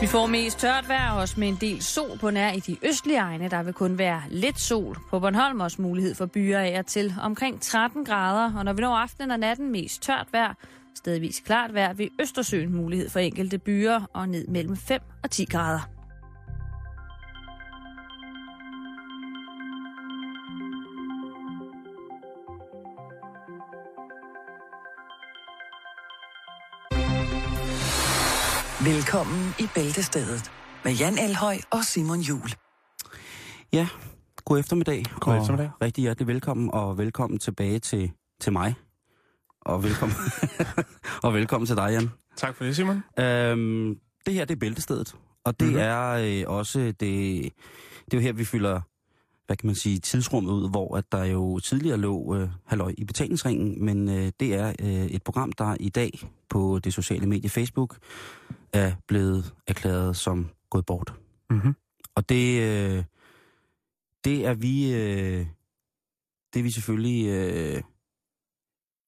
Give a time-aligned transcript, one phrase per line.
[0.00, 3.18] Vi får mest tørt vejr, også med en del sol på nær i de østlige
[3.18, 3.48] egne.
[3.50, 4.96] Der vil kun være lidt sol.
[5.10, 8.58] På Bornholm også mulighed for byer af til omkring 13 grader.
[8.58, 10.54] Og når vi når aftenen og natten mest tørt vejr,
[10.94, 15.44] stedvis klart vejr ved Østersøen mulighed for enkelte byer og ned mellem 5 og 10
[15.44, 15.99] grader.
[28.84, 30.50] Velkommen i Bæltestedet
[30.84, 32.50] med Jan Elhøj og Simon Jul.
[33.72, 33.88] Ja,
[34.44, 35.04] god eftermiddag.
[35.20, 35.70] God og eftermiddag.
[35.82, 38.74] Rigtig hjertelig velkommen, og velkommen tilbage til, til mig.
[39.60, 40.16] Og velkommen,
[41.24, 42.10] og velkommen til dig, Jan.
[42.36, 43.02] Tak for det, Simon.
[43.18, 43.96] Øhm,
[44.26, 45.14] det her, det er Bæltestedet.
[45.44, 45.76] Og det Mhm.
[45.76, 45.88] mm-hmm.
[45.90, 48.80] er øh, også, det, det er jo her, vi fylder,
[49.50, 53.04] hvad kan man sige, tidsrummet ud, hvor at der jo tidligere lå øh, halløj i
[53.04, 57.50] betalingsringen, men øh, det er øh, et program, der i dag på det sociale medie
[57.50, 57.98] Facebook
[58.72, 61.14] er blevet erklæret som gået bort.
[61.50, 61.74] Mm-hmm.
[62.14, 63.04] Og det, øh,
[64.24, 65.46] det er vi, øh,
[66.54, 67.82] det er vi selvfølgelig øh,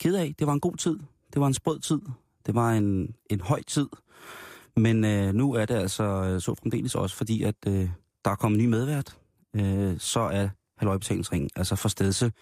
[0.00, 0.34] ked af.
[0.38, 0.98] Det var en god tid.
[1.32, 2.00] Det var en sprød tid.
[2.46, 3.88] Det var en, en høj tid.
[4.76, 7.90] Men øh, nu er det altså øh, så fremdeles også, fordi at øh,
[8.24, 9.21] der er kommet ny medvært.
[9.56, 12.32] Øh, så er halvøjbetalingsringen, altså for stedse,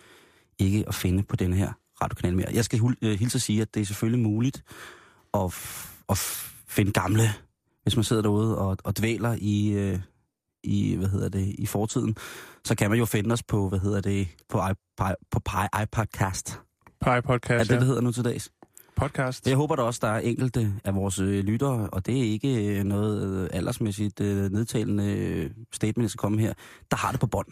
[0.58, 1.72] ikke at finde på den her
[2.02, 2.46] radiokanal mere.
[2.52, 4.62] Jeg skal øh, hilse at sige, at det er selvfølgelig muligt
[5.34, 5.44] at,
[6.08, 6.18] at
[6.66, 7.22] finde gamle,
[7.82, 9.98] hvis man sidder derude og, og dvæler i, øh,
[10.64, 12.16] i, hvad hedder det, i fortiden,
[12.64, 15.40] så kan man jo finde os på, hvad hedder det, på, iPod, på
[15.82, 16.60] iPodcast.
[17.04, 17.70] Pie Podcast.
[17.70, 18.50] Er det, det hedder nu til dags?
[19.00, 19.48] Podcast.
[19.48, 22.78] Jeg håber da også, der er enkelte af vores øh, lyttere, og det er ikke
[22.78, 26.52] øh, noget øh, aldersmæssigt nedtalende statement, jeg skal komme her,
[26.90, 27.46] der har det på bånd.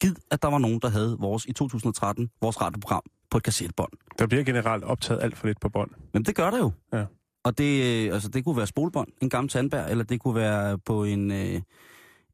[0.00, 3.92] Gid, at der var nogen, der havde vores i 2013, vores radioprogram på et kassettebånd.
[4.18, 5.90] Der bliver generelt optaget alt for lidt på bånd.
[6.12, 6.70] Men det gør der jo.
[6.92, 7.04] Ja.
[7.44, 11.04] Og det, altså, det kunne være spolebånd, en gammel tandbær, eller det kunne være på
[11.04, 11.60] en, øh,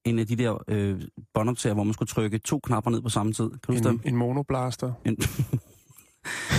[0.04, 1.02] en af de der øh,
[1.34, 3.50] båndoptager, hvor man skulle trykke to knapper ned på samme tid.
[3.66, 3.88] Kan du?
[3.88, 4.92] En, en monoblaster.
[5.04, 5.16] En...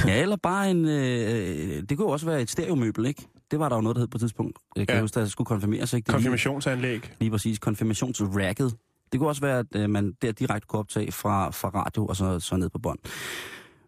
[0.07, 0.85] ja, eller bare en...
[0.85, 3.27] Øh, det kunne jo også være et stereomøbel, ikke?
[3.51, 4.57] Det var der jo noget, der hed på et tidspunkt.
[4.75, 5.01] Jeg kan Ja.
[5.01, 6.05] huske, at det skulle konfirmeres, ikke?
[6.05, 7.11] Det er lige, Konfirmationsanlæg.
[7.19, 8.75] lige præcis konfirmationsracket.
[9.11, 12.15] Det kunne også være, at øh, man der direkte kunne optage fra, fra radio og
[12.15, 12.99] så, så ned på bånd.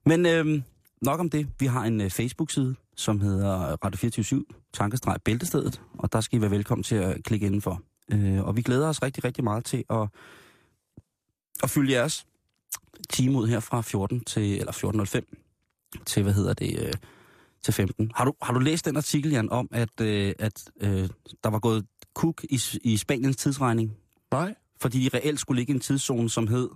[0.05, 0.61] Men øh,
[1.01, 1.47] nok om det.
[1.59, 3.55] Vi har en øh, Facebook-side, som hedder
[3.85, 7.81] Radio 24 tankestreg Bæltestedet, og der skal I være velkommen til at klikke indenfor.
[8.13, 10.07] Øh, og vi glæder os rigtig, rigtig meget til at,
[11.63, 12.25] at fylde jeres
[13.09, 15.46] time ud her fra 14 til, eller 14.05
[16.05, 16.93] til, hvad hedder det, øh,
[17.63, 18.11] til 15.
[18.15, 21.09] Har du, har du læst den artikel, Jan, om, at, øh, at øh,
[21.43, 23.97] der var gået kuk i, i Spaniens tidsregning?
[24.31, 24.55] Nej.
[24.81, 26.69] Fordi de reelt skulle ligge i en tidszone, som hed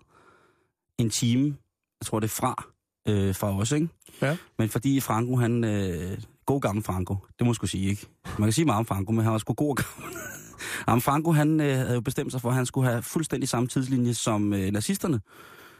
[0.97, 1.55] en time,
[2.01, 2.63] jeg tror det er fra,
[3.07, 3.89] øh, fra os, ikke?
[4.21, 4.37] Ja.
[4.57, 8.07] Men fordi Franco, han, øh, god gammel Franco, det må jeg sgu sige, ikke?
[8.37, 10.17] Man kan sige meget om Franco, men han var sgu god gammel.
[10.87, 13.67] Jamen, Franco, han øh, havde jo bestemt sig for, at han skulle have fuldstændig samme
[13.67, 15.19] tidslinje som øh, nazisterne.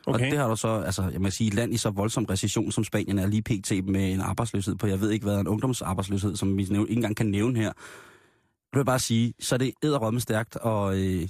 [0.08, 0.26] Okay.
[0.26, 2.72] Og det har du så, altså, jeg må sige, et land i så voldsom recession
[2.72, 3.86] som Spanien er lige pt.
[3.86, 7.26] med en arbejdsløshed på, jeg ved ikke hvad, en ungdomsarbejdsløshed, som vi ikke engang kan
[7.26, 7.72] nævne her.
[7.74, 11.30] Det vil jeg bare sige, så er det æderrømme stærkt at, øh,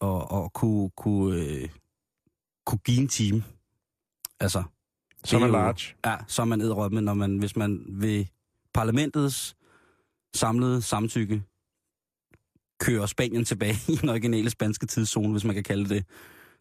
[0.00, 1.68] og, og kunne, kunne, øh,
[2.66, 3.44] kunne give en time.
[4.40, 4.62] Altså,
[5.24, 5.94] Som jo- large.
[6.06, 8.24] Ja, så er man æderrømme, når man, hvis man ved
[8.74, 9.56] parlamentets
[10.34, 11.42] samlede samtykke
[12.80, 16.04] kører Spanien tilbage i den originale spanske tidszone, hvis man kan kalde det,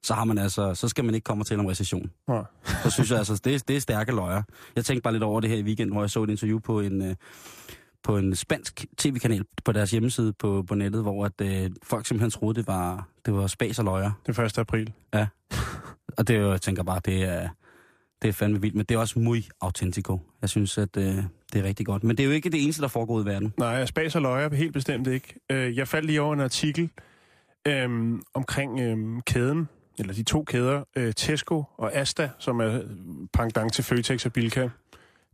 [0.04, 2.12] så har man altså, så skal man ikke komme til om recession.
[2.28, 2.44] Nej.
[2.84, 4.42] Så synes jeg altså, det, er- det er stærke løjer.
[4.76, 6.80] Jeg tænkte bare lidt over det her i weekend, hvor jeg så et interview på
[6.80, 7.16] en, øh,
[8.04, 12.32] på en spansk tv-kanal på deres hjemmeside på, på nettet, hvor at, øh, folk simpelthen
[12.32, 14.12] troede, det var, det var spas og løjer.
[14.28, 14.58] Det er 1.
[14.58, 14.94] april.
[16.18, 17.50] Og det jo, jeg tænker bare, det er,
[18.22, 20.20] det er fandme vildt, men det er også muy autentico.
[20.42, 21.04] Jeg synes, at øh,
[21.54, 22.04] det er rigtig godt.
[22.04, 23.54] Men det er jo ikke det eneste, der foregår i verden.
[23.58, 25.36] Nej, spas og løjer helt bestemt ikke.
[25.52, 26.90] Øh, Jeg faldt lige over en artikel
[27.68, 29.70] øhm, omkring øhm, kæden,
[30.02, 32.82] eller de to kæder, øh, Tesco og Asta, som er
[33.34, 34.70] pangdang til Føtex og Bilka.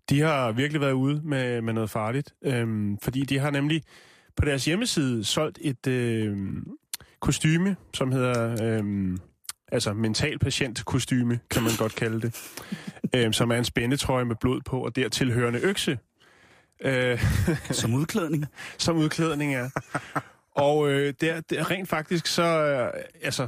[0.10, 3.84] De har virkelig været ude med, med noget farligt, øhm, fordi de har nemlig
[4.36, 6.68] på deres hjemmeside solgt et øhm,
[7.20, 8.64] kostyme, som hedder...
[8.64, 9.20] Øhm,
[9.72, 12.36] altså mental patient kostyme, kan man godt kalde det,
[13.16, 15.98] øhm, som er en spændetrøje med blod på og dertil hørende økse.
[16.82, 17.22] Øh,
[17.72, 18.46] Som udklædning.
[18.78, 19.70] som udklædning er.
[20.56, 23.48] Og øh, der, der, rent faktisk, så, øh, altså,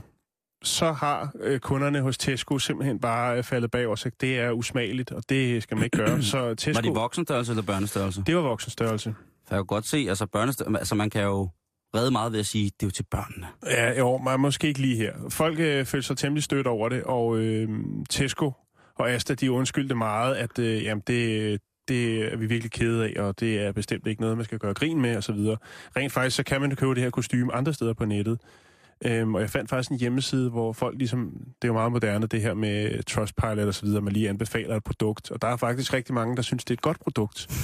[0.64, 4.08] så har øh, kunderne hos Tesco simpelthen bare øh, faldet bag os.
[4.22, 6.22] Det er usmageligt, og det skal man ikke gøre.
[6.32, 8.24] Så Var Tesco, de voksenstørrelse eller børnestørrelse?
[8.28, 9.16] det var voksenstørrelse.
[9.50, 11.50] Jeg kan godt se, altså, børnestørrelse, altså man kan jo
[11.96, 13.48] redde meget ved at sige, det er jo til børnene.
[13.66, 15.14] Ja, jo, men måske ikke lige her.
[15.30, 17.70] Folk øh, følte sig temmelig stødt over det, og øh,
[18.10, 18.52] Tesco
[18.96, 23.22] og Asta, de undskyldte meget, at øh, jamen, det, det er vi virkelig kede af,
[23.24, 25.58] og det er bestemt ikke noget, man skal gøre grin med, og så videre.
[25.98, 28.40] Rent faktisk, så kan man købe det her kostume andre steder på nettet.
[29.06, 31.32] Øhm, og jeg fandt faktisk en hjemmeside, hvor folk ligesom,
[31.62, 34.76] det er jo meget moderne, det her med Trustpilot og så videre, man lige anbefaler
[34.76, 35.32] et produkt.
[35.32, 37.48] Og der er faktisk rigtig mange, der synes, det er et godt produkt.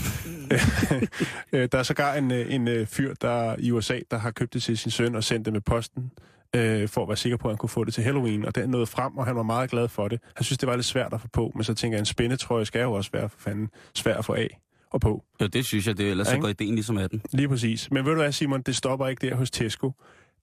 [1.54, 4.54] Øh, der er sågar en, øh, en øh, fyr der i USA, der har købt
[4.54, 6.12] det til sin søn og sendt det med posten,
[6.56, 8.46] øh, for at være sikker på, at han kunne få det til Halloween.
[8.46, 10.20] Og den nåede frem, og han var meget glad for det.
[10.36, 12.66] Han synes, det var lidt svært at få på, men så tænker jeg, en spændetrøje
[12.66, 14.60] skal jo også være for fanden svær at få af
[14.92, 15.24] og på.
[15.40, 17.22] Ja, det synes jeg, det, ellers så Ja, går ideen ligesom af den.
[17.32, 17.92] Lige præcis.
[17.92, 19.92] Men ved du hvad, Simon, det stopper ikke der hos Tesco.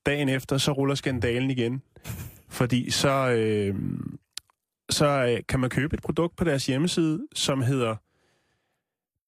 [0.07, 1.83] Dagen efter, så ruller skandalen igen.
[2.49, 3.75] Fordi så, øh,
[4.91, 7.97] så øh, kan man købe et produkt på deres hjemmeside, som hedder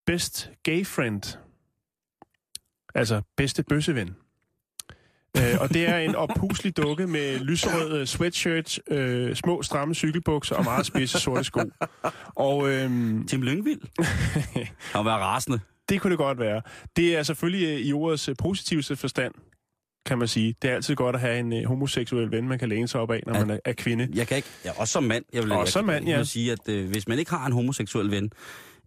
[0.07, 1.39] Best Gay Friend.
[2.95, 4.17] Altså bedste bøsseven.
[5.37, 10.57] Øh, og det er en oppuslig dukke med lyserød øh, sweatshirt, øh, små stramme cykelbukser
[10.57, 11.61] og meget spidse sorte sko.
[12.35, 12.91] Og øh,
[13.27, 13.81] Tim Lyngvild.
[14.99, 15.61] Og være rasende.
[15.89, 16.63] det kunne det godt være.
[16.97, 19.35] Det er selvfølgelig øh, i ordets øh, positivste forstand,
[20.07, 20.55] kan man sige.
[20.63, 23.11] Det er altid godt at have en øh, homoseksuel ven, man kan læne sig op
[23.11, 23.41] af, når Ja.
[23.45, 24.09] man er, er kvinde.
[24.15, 25.25] Jeg kan ikke, ja, også som mand.
[25.33, 26.25] Jeg vil, Også jeg, som mand, jeg, ja.
[26.25, 28.31] sige, at øh, hvis man ikke har en homoseksuel ven,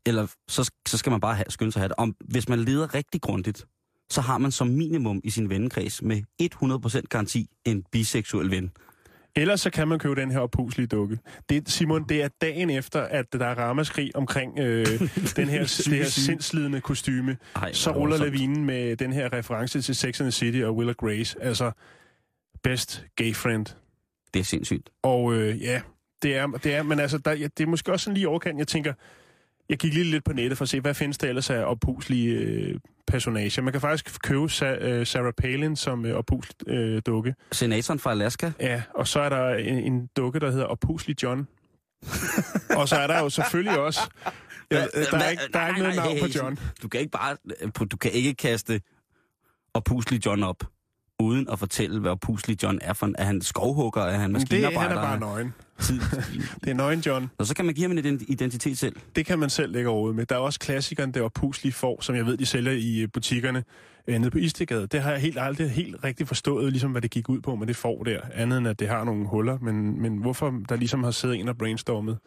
[0.06, 1.96] eller så, så skal man bare have, skynde sig at have det.
[1.98, 3.66] Om, hvis man leder rigtig grundigt,
[4.10, 6.22] så har man som minimum i sin vennekreds med
[7.02, 8.72] 100% garanti en biseksuel ven.
[9.38, 11.20] Ellers så kan man købe den her oppuslige dukke.
[11.50, 14.86] Det, Simon, det er dagen efter, at der er ramaskrig omkring øh,
[15.36, 17.38] den her, det her sindslidende kostyme.
[17.56, 20.90] Ej, Så ruller lavinen med den her reference til Sex and the City og Will
[20.90, 21.44] og Grace.
[21.44, 21.72] Altså,
[22.64, 23.66] best gay friend.
[24.34, 24.90] Det er sindssygt.
[25.04, 25.82] Og øh, ja,
[26.22, 28.60] det er, det er, men altså, der, ja, det er måske også sådan lige overkant.
[28.60, 28.94] Jeg tænker,
[29.70, 32.36] jeg gik lige lidt på nettet for at se, hvad findes der ellers af oppuslige
[32.36, 33.62] øh, personager.
[33.62, 37.36] Man kan faktisk købe Sa- øh, Sarah Palin som øh, oppuslig øh, dukke.
[37.52, 38.52] Senatoren fra Alaska.
[38.60, 41.48] Ja, og så er der en, en dukke, der hedder oppuslig John.
[42.78, 44.00] og så er der jo selvfølgelig også...
[44.72, 46.60] Ja, øh, der, er ikke, der er ikke noget navn på John.
[46.84, 47.38] Du kan ikke bare,
[47.92, 48.82] du kan ikke kaste
[49.74, 50.64] oppuslig John op,
[51.20, 53.10] uden at fortælle, hvad oppuslig John er for.
[53.18, 54.02] Er han skovhugger?
[54.02, 54.96] Er han Men det, han maskinarbejder?
[55.02, 55.54] er bare nøgen.
[56.64, 57.30] Det er nøgen John.
[57.38, 58.96] Og så kan man give ham en ident- identitet selv.
[59.16, 60.26] Det kan man selv lægge råd med.
[60.26, 63.08] Der er også klassikeren, der var puslige får, som jeg ved, de sælger i øh,
[63.14, 63.64] butikkerne
[64.08, 64.88] øh, nede på Istegade.
[64.88, 67.68] Det har jeg helt aldrig helt rigtig forstået, ligesom hvad det gik ud på med
[67.68, 68.20] det får der.
[68.34, 69.58] Andet end, at det har nogle huller.
[69.62, 72.18] Men, men hvorfor der ligesom har siddet en og brainstormet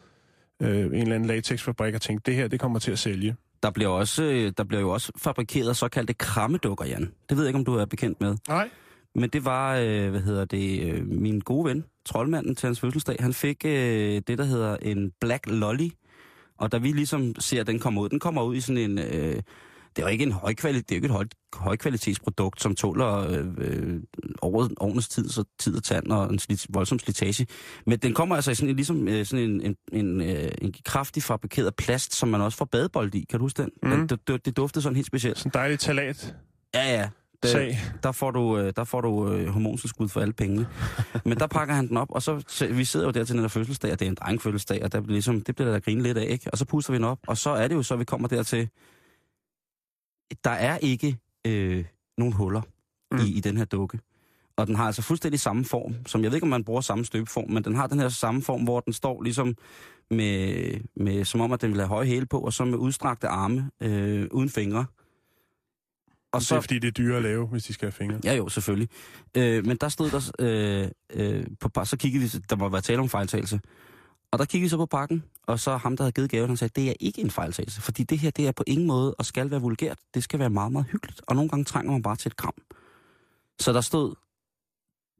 [0.61, 3.35] øh, en eller anden latexfabrik og tænkt, det her, det kommer til at sælge.
[3.63, 7.11] Der bliver, også, øh, der bliver jo også fabrikeret såkaldte krammedukker, Jan.
[7.29, 8.37] Det ved jeg ikke, om du er bekendt med.
[8.47, 8.69] Nej.
[9.15, 13.15] Men det var, øh, hvad hedder det, øh, min gode ven, troldmanden til hans fødselsdag.
[13.19, 15.89] Han fik øh, det, der hedder en Black Lolly.
[16.57, 18.99] Og da vi ligesom ser, at den kommer ud, den kommer ud i sådan en...
[18.99, 19.41] Øh,
[19.95, 23.27] det er jo ikke en højkvalitet, det er jo ikke et høj, højkvalitetsprodukt, som tåler
[23.29, 23.99] øh, øh,
[24.41, 27.47] over årenes tid, så tid og tand og en slit, voldsom slitage.
[27.85, 31.23] Men den kommer altså i sådan ligesom, øh, sådan en, en, en, øh, en kraftig
[31.23, 33.25] fabrikeret plast, som man også får badebold i.
[33.29, 33.71] Kan du huske den?
[33.83, 33.89] Mm.
[33.89, 35.37] den det, det, det duftede sådan helt specielt.
[35.37, 36.35] Sådan dejlig talat
[36.73, 37.09] Ja, ja.
[37.43, 37.79] Det, sag.
[38.03, 40.67] der får du, øh, der får du øh, hormonstilskud for alle pengene.
[41.25, 43.43] Men der pakker han den op, og så, så vi sidder jo der til den
[43.43, 46.03] der fødselsdag, og det er en drengfødselsdag, og der bliver ligesom, det bliver der grine
[46.03, 46.51] lidt af, ikke?
[46.51, 48.69] Og så puster vi den op, og så er det jo så, vi kommer dertil,
[50.43, 51.17] der er ikke
[51.47, 51.85] øh,
[52.17, 52.61] nogen huller
[53.11, 53.17] mm.
[53.17, 53.99] I, i den her dukke.
[54.55, 57.05] Og den har altså fuldstændig samme form, som jeg ved ikke, om man bruger samme
[57.05, 59.55] støbeform, men den har den her samme form, hvor den står ligesom
[60.09, 63.27] med, med som om, at den vil have høje hæle på, og så med udstrakte
[63.27, 64.85] arme, øh, uden fingre.
[66.31, 66.55] Og Så...
[66.55, 68.19] Det er fordi, det er dyre at lave, hvis de skal have fingre.
[68.23, 68.89] Ja jo, selvfølgelig.
[69.37, 72.99] Øh, men der stod der, øh, øh, på, så kiggede vi, der må være tale
[72.99, 73.61] om fejltagelse.
[74.31, 76.57] Og der kiggede vi så på pakken, og så ham, der havde givet gaven, han
[76.57, 79.25] sagde, det er ikke en fejltagelse, fordi det her, det er på ingen måde og
[79.25, 79.99] skal være vulgært.
[80.13, 82.53] Det skal være meget, meget hyggeligt, og nogle gange trænger man bare til et kram.
[83.59, 84.15] Så der stod,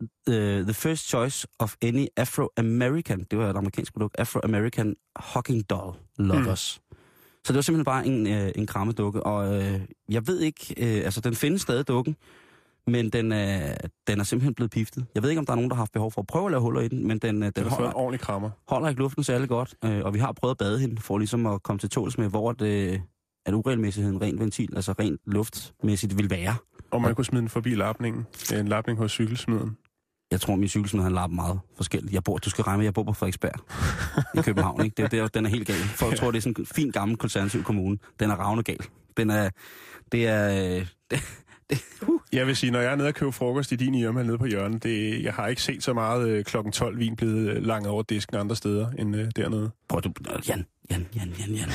[0.02, 5.98] uh, the first choice of any Afro-American, det var et amerikansk produkt, Afro-American Hocking Doll
[6.18, 6.82] Lovers.
[6.92, 6.98] Mm.
[7.46, 11.06] Så det var simpelthen bare en, øh, en krammedukke, og øh, jeg ved ikke, øh,
[11.06, 12.16] altså den findes stadig dukken,
[12.88, 13.62] men den, øh,
[14.08, 15.06] den er simpelthen blevet piftet.
[15.16, 16.52] Jeg ved ikke, om der er nogen, der har haft behov for at prøve at
[16.52, 18.50] lave huller i den, men den, øh, Den en holder, ordentlig krammer.
[18.68, 21.46] holder ikke luften særlig godt, øh, og vi har prøvet at bade hende, for ligesom
[21.46, 23.02] at komme til tåls med, hvor det,
[23.46, 26.56] at uregelmæssigheden rent ventil, altså rent luftmæssigt, vil være.
[26.92, 28.26] Og man kunne smide den forbi lapningen.
[28.54, 29.78] En lapning hos cykelsmeden.
[30.32, 32.14] Jeg tror, min cykelsmed han lapper meget forskelligt.
[32.14, 33.60] Jeg bor, du skal regne med, jeg bor på Frederiksberg
[34.40, 34.84] i København.
[34.86, 34.94] Ikke?
[34.98, 35.76] Det, er- det, den er helt gal.
[35.76, 37.98] Folk tror, det er sådan en fin, gammel, konservativ kommune.
[38.20, 38.80] Den er ravne gal.
[39.18, 39.50] Den er...
[40.12, 40.78] Det er...
[41.12, 41.20] øh,
[41.72, 41.82] Det,
[42.34, 44.46] Jeg vil sige, når jeg er nede og køber frokost i din Irma nede på
[44.46, 47.88] hjørnet, det, jeg har ikke set så meget øh, klokken 12 vin blevet øh, langt
[47.88, 49.72] over disken andre steder end øh, dernede.
[49.90, 50.12] prøv du...
[50.48, 51.70] Jan, Jan, Jan, Jan, Jan.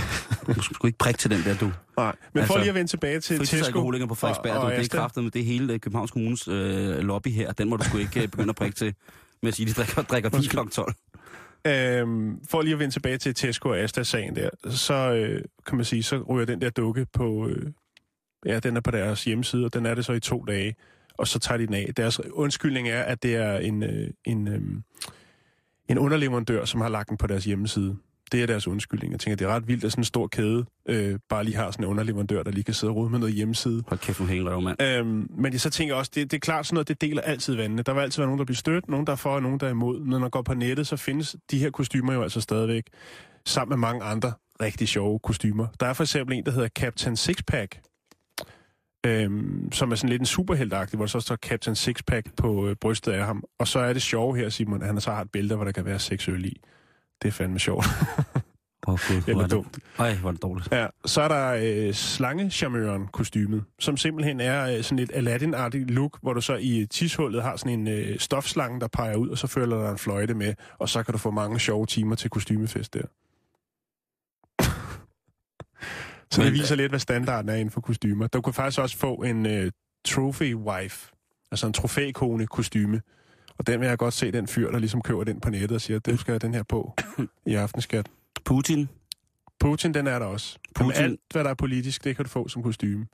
[0.47, 1.71] Du skal sgu ikke prikke til den der, du.
[1.97, 2.17] Nej.
[2.33, 3.91] Men altså, for lige at vende tilbage til Tesco.
[4.09, 4.67] På Frederiksberg, og- du.
[4.67, 7.53] og Det er kraftet med det hele øh, Københavns Kommunes øh, lobby her.
[7.53, 8.95] Den må du sgu ikke øh, begynde at prikke til
[9.43, 10.57] med at sige, at de drikker, drikker vin kl.
[10.73, 10.95] 12.
[11.67, 15.85] Øhm, for lige at vende tilbage til Tesco og Asta-sagen der, så øh, kan man
[15.85, 17.73] sige, så ryger den der dukke på, øh,
[18.47, 20.75] ja, den er på deres hjemmeside, og den er det så i to dage,
[21.19, 21.95] og så tager de den af.
[21.97, 24.61] Deres undskyldning er, at det er en, øh, en, øh,
[25.89, 27.97] en underleverandør, som har lagt den på deres hjemmeside.
[28.33, 29.13] Det er deres undskyldning.
[29.13, 31.71] Jeg tænker, det er ret vildt, at sådan en stor kæde øh, bare lige har
[31.71, 33.83] sådan en underleverandør, der lige kan sidde og rode med noget hjemmeside.
[33.87, 34.83] Hold kæft, nu hænger mand.
[34.83, 37.23] Øhm, men jeg så tænker jeg også, det, det er klart sådan noget, det deler
[37.23, 37.83] altid vandene.
[37.83, 39.67] Der vil altid være nogen, der bliver stødt, nogen, der er for, og nogen, der
[39.67, 40.01] er imod.
[40.01, 42.85] Når man går på nettet, så findes de her kostymer jo altså stadigvæk,
[43.45, 45.67] sammen med mange andre rigtig sjove kostymer.
[45.81, 47.81] Der er for eksempel en, der hedder Captain Sixpack,
[49.07, 52.77] øhm, som er sådan lidt en superheltagtig, hvor der så står Captain Sixpack på øh,
[52.77, 53.45] brystet af ham.
[53.59, 55.73] Og så er det sjove her, Simon, at han så har et bælte, hvor der
[55.73, 56.61] kan være seks øl i.
[57.23, 57.87] Det er fandme sjovt.
[58.87, 59.79] Oh, gud, Eller hvor er dumt.
[59.99, 60.69] Ej, hvor er det dårligt.
[60.73, 66.19] Ja, så er der øh, slangecharmøren kostymet, som simpelthen er øh, sådan et Aladdin-agtigt look,
[66.23, 69.47] hvor du så i tishullet har sådan en øh, stofslange, der peger ud, og så
[69.47, 72.95] følger der en fløjte med, og så kan du få mange sjove timer til kostymefest
[72.95, 73.03] der.
[76.31, 78.27] Så det viser lidt, hvad standarden er inden for kostymer.
[78.27, 79.73] Du kan faktisk også få en øh,
[80.05, 81.13] trophy wife,
[81.51, 83.01] altså en trofækone kostyme.
[83.59, 85.81] Og den vil jeg godt se, den fyr, der ligesom køber den på nettet og
[85.81, 86.95] siger, det skal jeg den her på
[87.47, 88.09] i aftenskat.
[88.45, 88.89] Putin,
[89.61, 90.59] Putin, den er der også.
[90.79, 91.03] Putin- Putin.
[91.05, 93.07] alt, hvad der er politisk, det kan du få som kostume.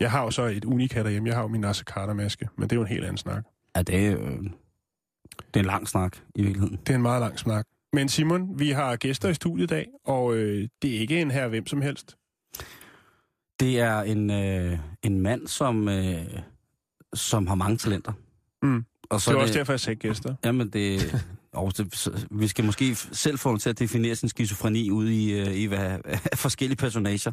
[0.00, 1.28] Jeg har jo så et unikat derhjemme.
[1.28, 3.44] Jeg har jo min Nasser Carter-maske, men det er jo en helt anden snak.
[3.76, 4.50] ja, det er, øh, det
[5.54, 6.76] er en lang snak i virkeligheden.
[6.76, 7.66] Det er en meget lang snak.
[7.92, 11.30] Men Simon, vi har gæster i studiet i dag, og øh, det er ikke en
[11.30, 12.16] her hvem som helst.
[13.62, 16.24] Det er en, øh, en mand, som, øh,
[17.14, 18.12] som har mange talenter.
[18.62, 18.84] Mm.
[19.10, 20.34] Og Så det er også derfor, jeg sagde gæster.
[20.44, 21.14] Jamen, det,
[21.52, 25.32] og det, vi skal måske selv få ham til at definere sin skizofreni ude i,
[25.32, 25.98] øh, i hvad,
[26.34, 27.32] forskellige personager.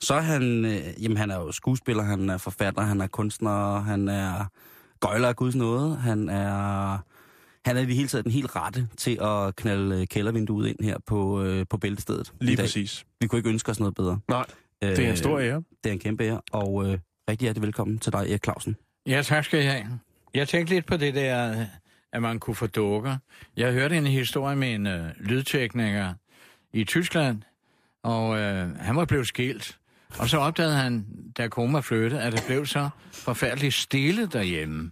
[0.00, 3.80] Så er han, øh, jamen, han er jo skuespiller, han er forfatter, han er kunstner,
[3.80, 4.44] han er
[5.00, 6.98] gøjler af guds nåde, han er,
[7.64, 10.84] han er i det hele taget den helt rette til at knalde øh, kældervinduet ind
[10.84, 12.32] her på, øh, på bæltestedet.
[12.40, 13.04] Lige præcis.
[13.20, 14.18] Vi kunne ikke ønske os noget bedre.
[14.28, 14.44] Nej,
[14.88, 15.62] det er en stor ære.
[15.84, 16.98] Det er en kæmpe ære, og øh,
[17.30, 18.76] rigtig hjertelig velkommen til dig, Erik Clausen.
[19.06, 19.84] Ja, tak skal I have.
[20.34, 21.66] Jeg tænkte lidt på det der,
[22.12, 23.16] at man kunne få dukker.
[23.56, 26.14] Jeg hørte en historie med en øh, lydtekniker
[26.72, 27.42] i Tyskland,
[28.02, 29.78] og øh, han var blevet skilt.
[30.18, 31.06] Og så opdagede han,
[31.38, 34.90] da koma flyttede, at det blev så forfærdeligt stille derhjemme.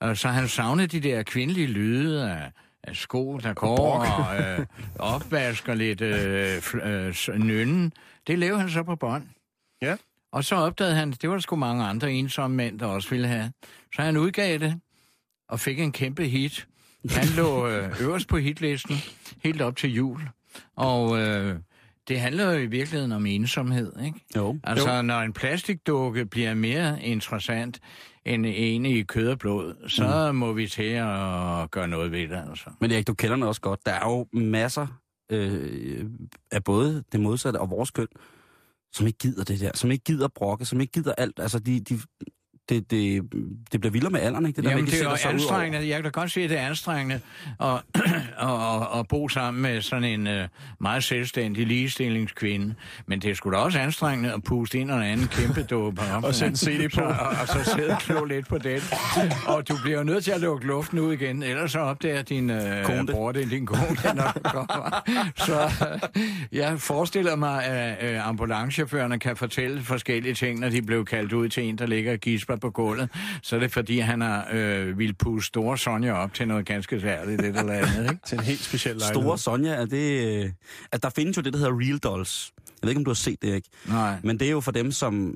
[0.00, 2.50] Og så han savnede de der kvindelige lyde af,
[2.84, 4.66] af sko, der går, og øh,
[4.98, 7.92] opvask og lidt øh, øh, nynnen.
[8.26, 9.26] Det lavede han så på bånd.
[9.82, 9.96] Ja.
[10.32, 13.28] Og så opdagede han, det var der sgu mange andre ensomme mænd, der også ville
[13.28, 13.52] have.
[13.94, 14.80] Så han udgav det,
[15.48, 16.66] og fik en kæmpe hit.
[17.10, 18.96] Han lå øh, øverst på hitlisten,
[19.42, 20.20] helt op til jul.
[20.76, 21.56] Og øh,
[22.08, 24.20] det handler jo i virkeligheden om ensomhed, ikke?
[24.36, 24.58] Jo.
[24.64, 25.02] Altså, jo.
[25.02, 27.80] når en plastikdukke bliver mere interessant
[28.24, 30.38] end en i kød og blod, så mm.
[30.38, 32.70] må vi til at gøre noget ved det, altså.
[32.80, 33.86] Men Erik, du kender den også godt.
[33.86, 34.86] Der er jo masser
[35.32, 36.10] øh,
[36.50, 38.08] af både det modsatte og vores køn,
[38.92, 41.40] som ikke gider det der, som ikke gider brokke, som ikke gider alt.
[41.40, 42.00] Altså, de, de,
[42.68, 43.22] det, det,
[43.72, 44.56] det bliver vildere med alderen, ikke?
[44.56, 45.88] Det der Jamen, med, det de er jo sig ud over- anstrengende.
[45.88, 47.20] Jeg kan da godt se, at det er anstrengende
[47.60, 47.68] at,
[48.38, 50.32] at, at, at bo sammen med sådan en uh,
[50.80, 52.74] meget selvstændig ligestillingskvinde.
[53.06, 56.24] Men det er sgu da også anstrengende at puste ind og anden kæmpe op.
[56.24, 56.94] Og sætte CD på.
[56.94, 58.80] Så, og, og, så sidde og klå lidt på den.
[59.46, 62.50] Og du bliver jo nødt til at lukke luften ud igen, ellers så opdager din
[62.50, 63.10] uh, Kone det.
[63.10, 63.80] bror, det din kone,
[64.14, 65.02] når du kommer.
[65.36, 65.70] Så
[66.14, 66.18] uh,
[66.56, 71.48] jeg forestiller mig, at uh, ambulancechaufførerne kan fortælle forskellige ting, når de blev kaldt ud
[71.48, 73.10] til en, der ligger og gisper på gulvet.
[73.42, 77.00] Så er det fordi, han har øh, ville puste store Sonja op til noget ganske
[77.00, 78.18] særligt, det eller andet, ikke?
[78.26, 79.22] Til en helt speciel lejlighed.
[79.22, 80.44] Store Sonja, er det...
[80.44, 80.50] Øh,
[80.92, 82.52] at der findes jo det, der hedder Real Dolls.
[82.56, 83.68] Jeg ved ikke, om du har set det, ikke?
[83.88, 84.16] Nej.
[84.24, 85.34] Men det er jo for dem, som,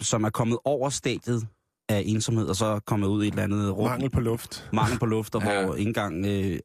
[0.00, 1.46] som er kommet over stadiet
[1.88, 3.90] af ensomhed, og så er kommet ud i et eller andet rum.
[3.90, 4.68] Mangel på luft.
[4.72, 5.64] mangel på luft, og Ja.
[5.64, 6.58] hvor ikke engang øh,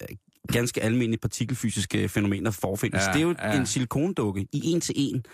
[0.51, 3.01] ganske almindelige partikelfysiske fænomener forefindes.
[3.07, 3.59] Ja, det er jo ja.
[3.59, 5.25] en silikondukke i en til en,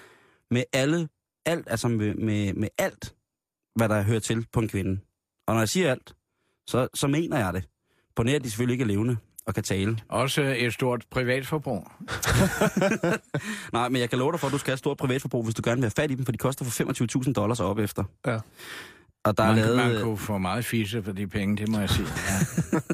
[0.52, 1.08] med alle,
[1.46, 3.14] alt, altså med, med, med alt,
[3.76, 5.00] hvad der hører til på en kvinde.
[5.48, 6.14] Og når jeg siger alt,
[6.68, 7.64] så, så mener jeg det.
[8.16, 9.98] På nær, de selvfølgelig ikke er levende og kan tale.
[10.10, 11.88] Også et stort privatforbrug.
[13.74, 15.56] Nej, men jeg kan love dig for, at du skal have et stort privatforbrug, hvis
[15.56, 17.80] du gerne vil have fat i dem, for de koster for 25.000 dollars og op
[17.80, 18.04] efter.
[18.28, 18.40] Ja.
[19.24, 19.78] Og der er Man, lavet...
[19.78, 22.08] man kunne få meget fisse for de penge, det må jeg sige.
[22.74, 22.80] Ja.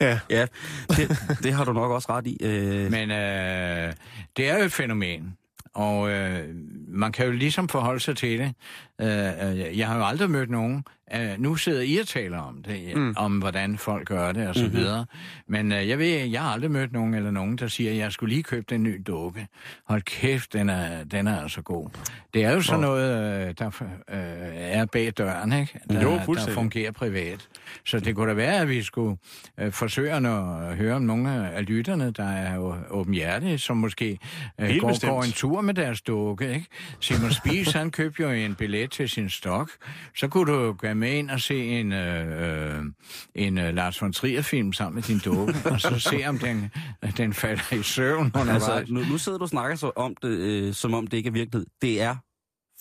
[0.00, 0.46] Ja, Ja,
[0.88, 2.38] det, det har du nok også ret i.
[2.42, 3.92] Øh, Men øh,
[4.36, 5.36] det er jo et fænomen,
[5.76, 6.44] og øh,
[6.88, 8.54] man kan jo ligesom forholde sig til det.
[9.00, 10.84] Øh, øh, jeg har jo aldrig mødt nogen
[11.14, 13.14] Uh, nu sidder I og taler om det, mm.
[13.16, 14.78] om hvordan folk gør det og så mm-hmm.
[14.78, 15.06] videre.
[15.46, 18.12] Men uh, jeg ved, jeg har aldrig mødt nogen eller nogen, der siger, at jeg
[18.12, 19.48] skulle lige købe den nye dukke.
[19.84, 21.88] Hold kæft, den er, den er altså god.
[22.34, 23.70] Det er jo sådan noget, der
[24.56, 25.80] er bag døren, ikke?
[25.90, 27.48] Der, Jo, der fungerer privat.
[27.84, 29.16] Så det kunne da være, at vi skulle
[29.70, 30.22] forsøge at
[30.76, 34.18] høre om nogle af lytterne, der er jo åbenhjertige, som måske
[34.58, 35.10] Helt går, bestemt.
[35.10, 36.66] går en tur med deres dukke, ikke?
[37.00, 39.70] Simon Spies, han købte jo en billet til sin stok.
[40.16, 42.84] Så kunne du gå med ind og se en, øh, øh,
[43.34, 46.70] en uh, Lars von Trier-film sammen med din dukke, og så se, om den,
[47.16, 48.68] den falder i søvn undervejs.
[48.68, 51.28] Altså, nu, nu sidder du og snakker så om det, øh, som om det ikke
[51.28, 51.66] er virkelighed.
[51.82, 52.16] Det er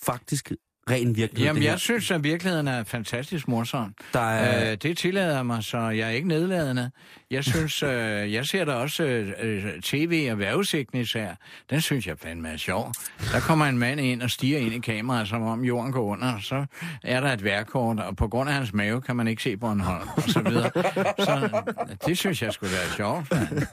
[0.05, 0.51] faktisk
[0.89, 1.45] ren virkelighed.
[1.47, 3.93] Jamen, jeg synes, at virkeligheden er fantastisk morsom.
[4.13, 6.91] Der er, Øh, det tillader mig, så jeg er ikke nedladende.
[7.31, 11.27] Jeg synes, øh, jeg ser da også øh, øh, tv og vejrudsigten især.
[11.69, 12.93] Den synes jeg fandme er sjov.
[13.31, 16.39] Der kommer en mand ind og stiger ind i kameraet, som om jorden går under.
[16.41, 16.65] Så
[17.03, 20.07] er der et værkort, og på grund af hans mave kan man ikke se Bornholm,
[20.15, 20.71] og så videre.
[21.19, 21.61] Så
[22.05, 23.67] det synes jeg skulle være sjovt, mand.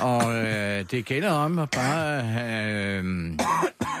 [0.00, 3.04] Og øh, det gælder om at bare øh,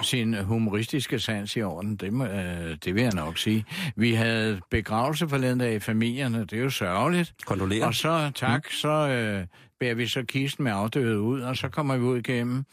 [0.02, 1.96] sin humoristiske sans i orden.
[1.96, 3.64] Det, må, øh, det vil jeg nok sige.
[3.96, 7.34] Vi havde begravelse forleden dag i familien, og det er jo sørgeligt.
[7.46, 7.86] kondolerer.
[7.86, 8.70] Og så, tak, mm.
[8.72, 9.46] så øh,
[9.80, 12.64] bærer vi så kisten med afdøde ud, og så kommer vi ud igennem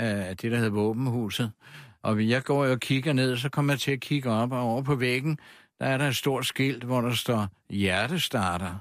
[0.00, 1.50] øh, det, der hedder våbenhuset.
[2.02, 4.60] Og vi- jeg går og kigger ned, så kommer jeg til at kigge op, og
[4.60, 5.38] over på væggen,
[5.80, 8.74] der er der et stort skilt, hvor der står hjertestarter.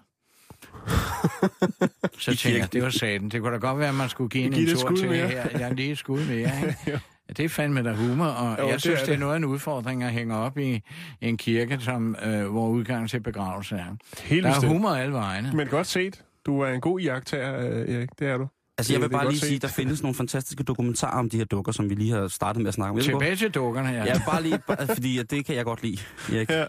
[2.20, 3.32] så tænker jeg, det var saten.
[3.32, 5.28] Det kunne da godt være, at man skulle give en, Giv en tur til mere.
[5.28, 5.48] her.
[5.60, 6.52] Ja, lige et skud mere,
[6.86, 7.00] ikke?
[7.38, 9.20] Det er fandme da humor, og Jo, jeg det synes, er det er det.
[9.20, 10.82] noget af en udfordring at hænge op i
[11.22, 13.96] en kirke, som, øh, hvor udgang til begravelse er.
[14.24, 15.52] Helt Der er humor alle vegne.
[15.54, 16.24] Men godt set.
[16.46, 18.10] Du er en god jagttager, øh, Erik.
[18.20, 18.48] Det er du.
[18.78, 21.72] Altså, jeg vil bare lige sige, der findes nogle fantastiske dokumentarer om de her dukker,
[21.72, 22.98] som vi lige har startet med at snakke om.
[22.98, 25.84] Jeg Tilbage til dukkerne godt- Ja, bare lige, bare- fordi at det kan jeg godt
[25.84, 25.98] lide.
[26.34, 26.50] Erik.
[26.50, 26.66] Ja.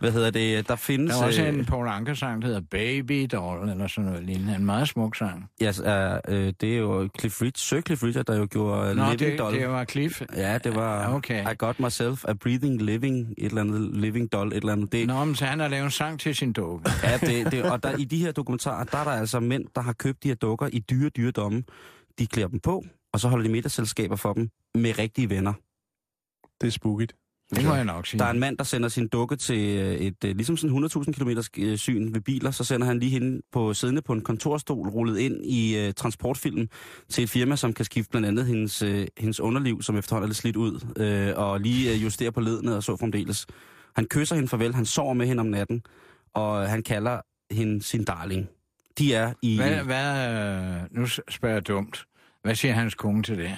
[0.00, 0.68] Hvad hedder det?
[0.68, 1.14] Der findes...
[1.16, 4.54] Der er også øh, en Paul Anker-sang, der hedder Baby Doll, eller sådan noget lignende.
[4.54, 5.44] En meget smuk sang.
[5.60, 5.70] Ja,
[6.28, 9.18] uh, øh, det er jo Cliff Richard, Sir Cliff Richard, der jo gjorde Nå, Living
[9.20, 9.58] det, Doll.
[9.58, 10.22] det var Cliff.
[10.36, 11.42] Ja, det var Okay.
[11.52, 14.92] I Got Myself a Breathing Living, et eller andet Living Doll, et eller andet.
[14.92, 16.90] Det, Nå, men så han har lavet en sang til sin dukke.
[17.02, 19.80] Ja, det, det, og der, i de her dokumentarer, der er der altså mænd, der
[19.82, 21.64] har købt de her dukker i dyre, dyre domme.
[22.18, 25.52] De klæder dem på, og så holder de middagsselskaber for dem med rigtige venner.
[26.60, 27.12] Det er spookigt.
[27.54, 28.18] Det må jeg nok sige.
[28.18, 31.12] Der er en mand, der sender sin dukke til øh, et, øh, ligesom sådan 100.000
[31.12, 34.88] km øh, syn ved biler, så sender han lige hende på siddende på en kontorstol,
[34.88, 36.68] rullet ind i uh, transportfilm
[37.08, 40.28] til et firma, som kan skifte blandt andet hendes, uh, hendes underliv, som efterhånden er
[40.28, 43.46] lidt slidt ud, uh, og lige uh, justere på ledene og så fremdeles.
[43.96, 45.82] Han kysser hende farvel, han sover med hende om natten,
[46.34, 47.20] og han kalder
[47.54, 48.48] hende sin darling.
[48.98, 49.56] De er i...
[49.56, 52.06] Hvad, hvad, øh, nu spørger jeg dumt.
[52.42, 53.50] Hvad siger hans kone til det?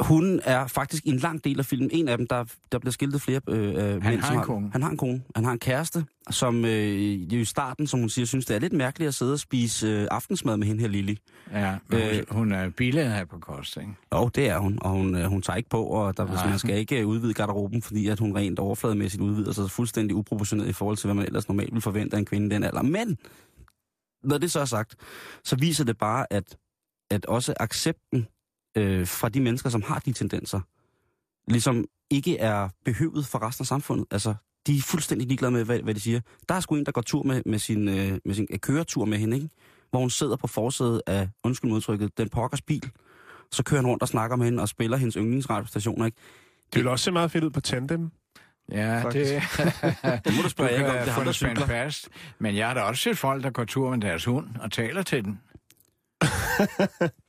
[0.00, 1.90] Hun er faktisk i en lang del af filmen.
[1.92, 4.70] En af dem, der, der bliver skiltet flere øh, øh, Han mænd, har en kone.
[4.72, 5.22] Han har en kone.
[5.34, 8.60] Han har en kæreste, som øh, jo i starten, som hun siger, synes, det er
[8.60, 11.18] lidt mærkeligt at sidde og spise øh, aftensmad med hende her, Lili.
[11.52, 12.22] Ja, men Øh.
[12.30, 13.90] hun, er billedet her på kost, ikke?
[14.14, 16.48] Jo, det er hun, og hun, øh, hun tager ikke på, og der, Nej.
[16.48, 20.68] man skal ikke øh, udvide garderoben, fordi at hun rent overflademæssigt udvider sig fuldstændig uproportioneret
[20.68, 22.82] i forhold til, hvad man ellers normalt vil forvente af en kvinde i den alder.
[22.82, 23.18] Men,
[24.26, 24.94] når det så er sagt,
[25.44, 26.56] så viser det bare, at,
[27.10, 28.26] at også accepten
[28.76, 30.60] øh, fra de mennesker, som har de tendenser,
[31.50, 34.06] ligesom ikke er behøvet for resten af samfundet.
[34.10, 34.34] Altså,
[34.66, 36.20] de er fuldstændig ligeglade med, hvad, hvad de siger.
[36.48, 39.04] Der er sgu en, der går tur med, med sin, øh, med sin øh, køretur
[39.04, 39.48] med hende, ikke?
[39.90, 42.90] hvor hun sidder på forsædet af, undskyld modtrykket, den pokkers bil.
[43.52, 46.18] Så kører han rundt og snakker med hende og spiller hendes yndlingsradiostationer, ikke?
[46.72, 48.10] Det vil også se meget fedt ud på tandem.
[48.72, 49.32] Ja, Faktisk.
[49.32, 49.42] det,
[50.24, 51.66] Det må du spørge du ikke om, det er ham, der det cykler.
[51.66, 52.08] fast.
[52.38, 55.02] Men jeg har da også set folk, der går tur med deres hund og taler
[55.02, 55.40] til den.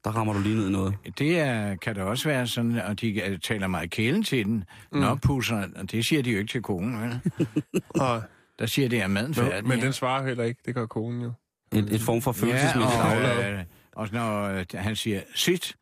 [0.06, 0.96] Der rammer du lige ned i noget.
[1.18, 4.64] Det er, kan da også være sådan, og de øh, taler meget kælen til den.
[4.92, 5.00] Mm.
[5.00, 7.20] Nå, pusser, og det siger de jo ikke til konen, vel?
[8.02, 8.22] Og,
[8.60, 9.68] Der siger de, at maden færdig.
[9.68, 10.62] men den svarer heller ikke.
[10.66, 11.32] Det gør konen jo.
[11.74, 13.38] Et, et form for følelsesmæssigt ja, aflad.
[13.38, 13.64] og, øh,
[13.96, 15.76] og når øh, han siger, sit,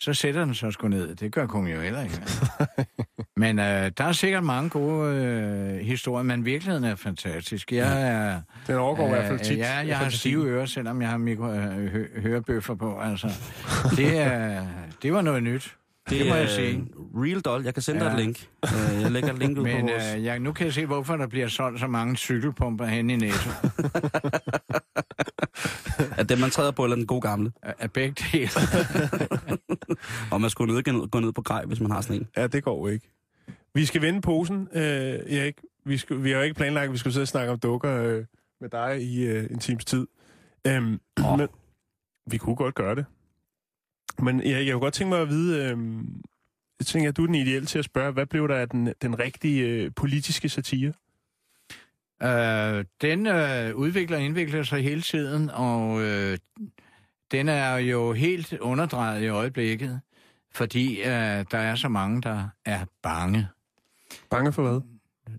[0.00, 1.14] så sætter den så sgu ned.
[1.14, 2.20] Det gør konen jo heller ikke.
[3.36, 7.72] Men øh, der er sikkert mange gode øh, historier, men virkeligheden er fantastisk.
[7.72, 8.40] Jeg er...
[8.66, 9.58] Den overgår i hvert fald tit.
[9.58, 12.98] Ja, jeg har stive ører, selvom jeg har mikro, øh, hø, hørebøffer på.
[13.00, 13.28] Altså,
[13.96, 14.66] det, er,
[15.02, 15.76] det var noget nyt.
[16.10, 16.84] Det, det må jeg sige.
[17.14, 17.64] Real doll.
[17.64, 18.12] Jeg kan sende dig Ja.
[18.12, 18.46] et link.
[18.62, 20.14] Uh, jeg lægger et link ud Men på vores...
[20.16, 23.16] øh, jeg, nu kan jeg se, hvorfor der bliver solgt så mange cykelpumper hen i
[23.16, 23.50] Netto.
[26.18, 27.52] At den, man træder på, eller den gode gamle.
[27.62, 28.50] Af begge dele.
[30.32, 32.28] Og man skulle nødt gå, gå ned på grej, hvis man har sådan en.
[32.36, 33.08] Ja, det går ikke.
[33.74, 35.60] Vi skal vende posen, øh, Erik.
[35.84, 38.02] Vi, skal, vi har jo ikke planlagt, at vi skulle sidde og snakke om dukker
[38.02, 38.24] øh,
[38.60, 40.06] med dig i øh, en times tid.
[40.66, 41.38] Øhm, oh.
[41.38, 41.48] Men
[42.26, 43.06] vi kunne godt gøre det.
[44.18, 45.64] Men Erik, jeg kunne godt tænke mig at vide...
[45.64, 45.78] Øh,
[46.78, 48.94] jeg tænker, at du er den ideelle til at spørge, hvad blev der af den,
[49.02, 50.92] den rigtige øh, politiske satire?
[52.22, 56.38] Øh, den øh, udvikler og indvikler sig hele tiden, og øh,
[57.30, 60.00] den er jo helt underdrejet i øjeblikket,
[60.54, 63.48] fordi øh, der er så mange, der er bange.
[64.30, 64.80] Bange for hvad?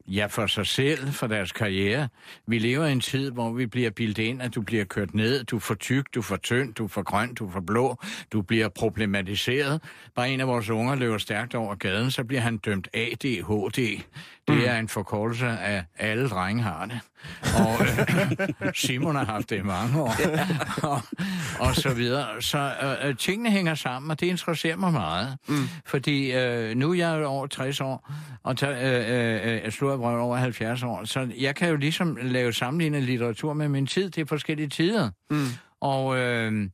[0.07, 2.09] Ja, for sig selv, for deres karriere.
[2.47, 5.43] Vi lever i en tid, hvor vi bliver bildet ind, at du bliver kørt ned,
[5.43, 7.61] du er for tyk, du er for tynd, du er for grøn, du er for
[7.61, 7.97] blå,
[8.31, 9.81] du bliver problematiseret.
[10.15, 14.01] Bare en af vores unger løber stærkt over gaden, så bliver han dømt ADHD.
[14.47, 14.63] Det mm.
[14.65, 16.99] er en forkortelse af alle drenge har det.
[17.55, 20.15] Og øh, Simon har haft det i mange år.
[20.89, 21.01] og,
[21.59, 22.41] og så videre.
[22.41, 25.37] Så øh, øh, tingene hænger sammen, og det interesserer mig meget.
[25.47, 25.55] Mm.
[25.85, 28.11] Fordi øh, nu er jeg over 60 år,
[28.43, 31.03] og tager, øh, øh, slår over 70 år.
[31.05, 34.09] Så jeg kan jo ligesom lave sammenlignende litteratur med min tid.
[34.09, 35.09] Det er forskellige tider.
[35.29, 35.45] Mm.
[35.81, 36.69] Og øh,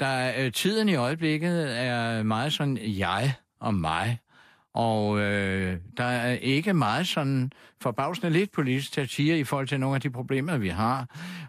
[0.00, 4.18] der, øh, tiden i øjeblikket er meget sådan jeg og mig
[4.78, 9.94] og øh, der er ikke meget sådan forbavsende lidt politisk satire i forhold til nogle
[9.94, 11.06] af de problemer, vi har.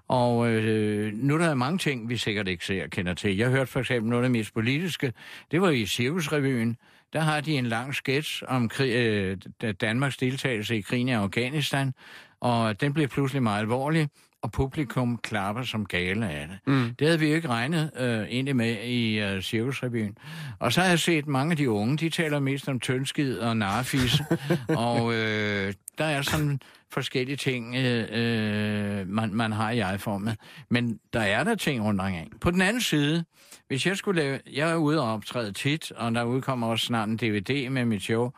[0.07, 3.37] Og øh, nu er der mange ting, vi sikkert ikke ser og kender til.
[3.37, 5.13] Jeg hørte for eksempel noget af det mest politiske.
[5.51, 6.77] Det var i Cirkusrevyen.
[7.13, 9.37] Der har de en lang sketch om krig, øh,
[9.81, 11.93] Danmarks deltagelse i krigen i Afghanistan.
[12.39, 14.09] Og den blev pludselig meget alvorlig
[14.41, 16.59] og publikum klapper som gale af det.
[16.65, 16.95] Mm.
[16.99, 20.17] Det havde vi jo ikke regnet øh, egentlig med i øh, Cirkusrevyen.
[20.59, 23.57] Og så har jeg set mange af de unge, de taler mest om tønskid og
[23.57, 24.21] narfis,
[24.67, 26.59] og øh, der er sådan
[26.91, 30.38] forskellige ting, øh, øh, man, man har i iPhone.
[30.69, 32.39] Men der er der ting rundt omkring.
[32.39, 33.25] På den anden side,
[33.67, 34.39] hvis jeg skulle lave...
[34.54, 38.04] Jeg er ude og optræde tit, og der udkommer også snart en DVD med mit
[38.04, 38.32] show,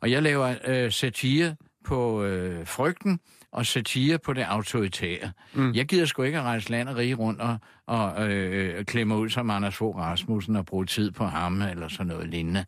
[0.00, 3.20] og jeg laver øh, satire på øh, frygten,
[3.56, 5.32] og satire på det autoritære.
[5.54, 5.72] Mm.
[5.72, 9.28] Jeg gider sgu ikke at rejse land og rige rundt og, og øh, klemme ud
[9.28, 12.64] som Anders Fogh Rasmussen og bruge tid på ham eller sådan noget lignende.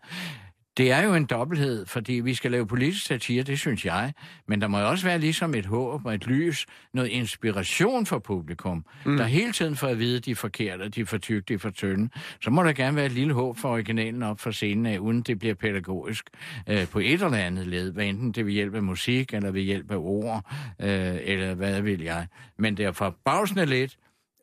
[0.78, 4.12] Det er jo en dobbelthed, fordi vi skal lave politisk satire, det synes jeg.
[4.46, 8.84] Men der må også være ligesom et håb og et lys, noget inspiration for publikum,
[9.06, 9.16] mm.
[9.16, 11.54] der hele tiden får at vide, at de er forkerte, de er for tykke, de
[11.54, 12.10] er for tynde.
[12.40, 15.22] Så må der gerne være et lille håb for originalen op for scenen af, uden
[15.22, 16.24] det bliver pædagogisk
[16.68, 19.62] øh, på et eller andet led, hvad enten det vil hjælpe af musik, eller ved
[19.62, 22.26] hjælp af ord, øh, eller hvad vil jeg.
[22.58, 23.96] Men det er forbavsende lidt,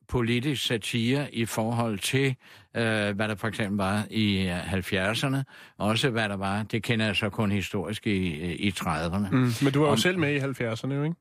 [0.07, 2.35] politisk satire i forhold til,
[2.75, 2.83] øh,
[3.15, 5.43] hvad der for eksempel var i 70'erne,
[5.77, 9.29] også hvad der var, det kender jeg så kun historisk i, i 30'erne.
[9.31, 11.15] Mm, men du var jo Om, selv med i 70'erne, jo ikke?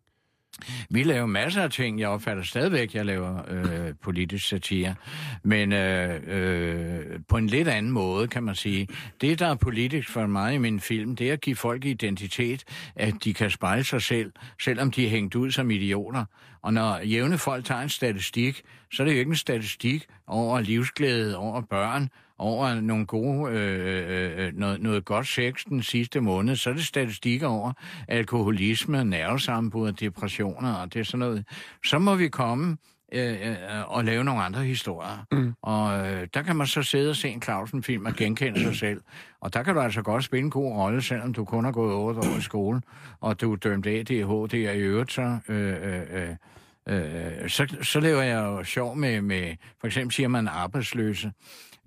[0.91, 2.01] Vi laver masser af ting.
[2.01, 4.95] Jeg opfatter stadigvæk, jeg laver øh, politisk satire.
[5.43, 8.89] Men øh, øh, på en lidt anden måde, kan man sige.
[9.21, 12.65] Det, der er politisk for mig i min film, det er at give folk identitet,
[12.97, 16.25] at de kan spejle sig selv, selvom de er hængt ud som idioter.
[16.63, 18.63] Og når jævne folk tager en statistik,
[18.93, 24.09] så er det jo ikke en statistik over livsglæde, over børn, over nogle gode, øh,
[24.09, 27.73] øh, øh, noget, noget godt sex den sidste måned, så er det statistikker over
[28.09, 31.45] alkoholisme, nervesambrud og depressioner og det er sådan noget.
[31.85, 32.77] Så må vi komme
[33.13, 35.27] øh, øh, og lave nogle andre historier.
[35.33, 35.55] Mm.
[35.63, 39.01] Og øh, der kan man så sidde og se en Clausen-film og genkende sig selv.
[39.41, 41.95] Og der kan du altså godt spille en god rolle, selvom du kun har gået
[41.95, 42.81] otte år i skole,
[43.21, 45.39] og du er dømt ADHD og i øvrigt så...
[45.49, 46.29] Øh, øh, øh,
[46.89, 51.33] øh, så, så laver jeg jo sjov med, med, for eksempel siger man arbejdsløse.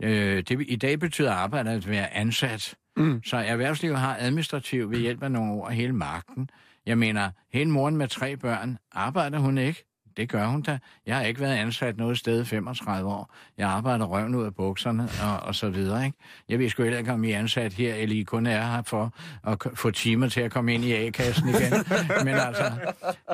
[0.04, 2.76] Øh, det, I dag betyder arbejde at være ansat.
[2.98, 3.22] Mm.
[3.24, 6.50] Så erhvervslivet har administrativt ved hjælp af nogle ord hele magten.
[6.86, 9.84] Jeg mener, hele moren med tre børn, arbejder hun ikke?
[10.18, 10.80] Det gør hun da.
[11.06, 13.34] Jeg har ikke været ansat noget sted 35 år.
[13.58, 16.06] Jeg arbejder røven ud af bukserne og, og så videre.
[16.06, 16.18] Ikke?
[16.50, 18.82] Jeg ved sgu heller ikke, om I er ansat her, eller I kun er her
[18.82, 21.74] for at få timer til at komme ind i A-kassen igen.
[22.26, 22.72] Men altså,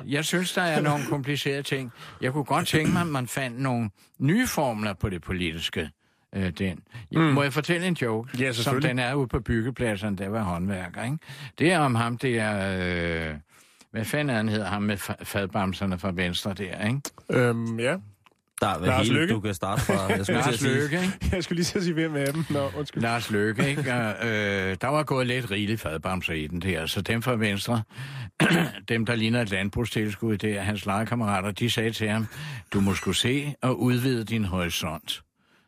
[0.06, 1.92] jeg synes, der er nogle komplicerede ting.
[2.22, 5.90] Jeg kunne godt tænke mig, at man fandt nogle nye formler på det politiske
[6.36, 6.80] øh, den.
[7.12, 7.22] Mm.
[7.22, 8.38] Må jeg fortælle en joke?
[8.40, 11.18] Ja, som den er ude på byggepladserne, der var håndværker, ikke?
[11.60, 13.30] Det er om ham, det er...
[13.30, 13.36] Øh,
[13.92, 17.02] hvad fanden han hedder ham med fadbamserne fra Venstre der, ikke?
[17.30, 17.96] Øhm, ja.
[18.62, 19.34] Der er Lars hele, Løkke.
[19.34, 19.94] du kan starte fra.
[19.94, 21.30] Jeg skulle Lars Løkke, ikke?
[21.32, 22.46] Jeg skulle lige så sige, hvem af dem.
[22.50, 23.02] Nå, undskyld.
[23.02, 23.82] Lars Løkke, ikke?
[23.82, 27.84] øh, der var gået lidt rigeligt fadbamser i den der, så dem fra Venstre,
[28.90, 32.28] dem der ligner et landbrugstilskud, det er hans legekammerater, de sagde til ham,
[32.74, 35.24] du må skulle se og udvide din horisont.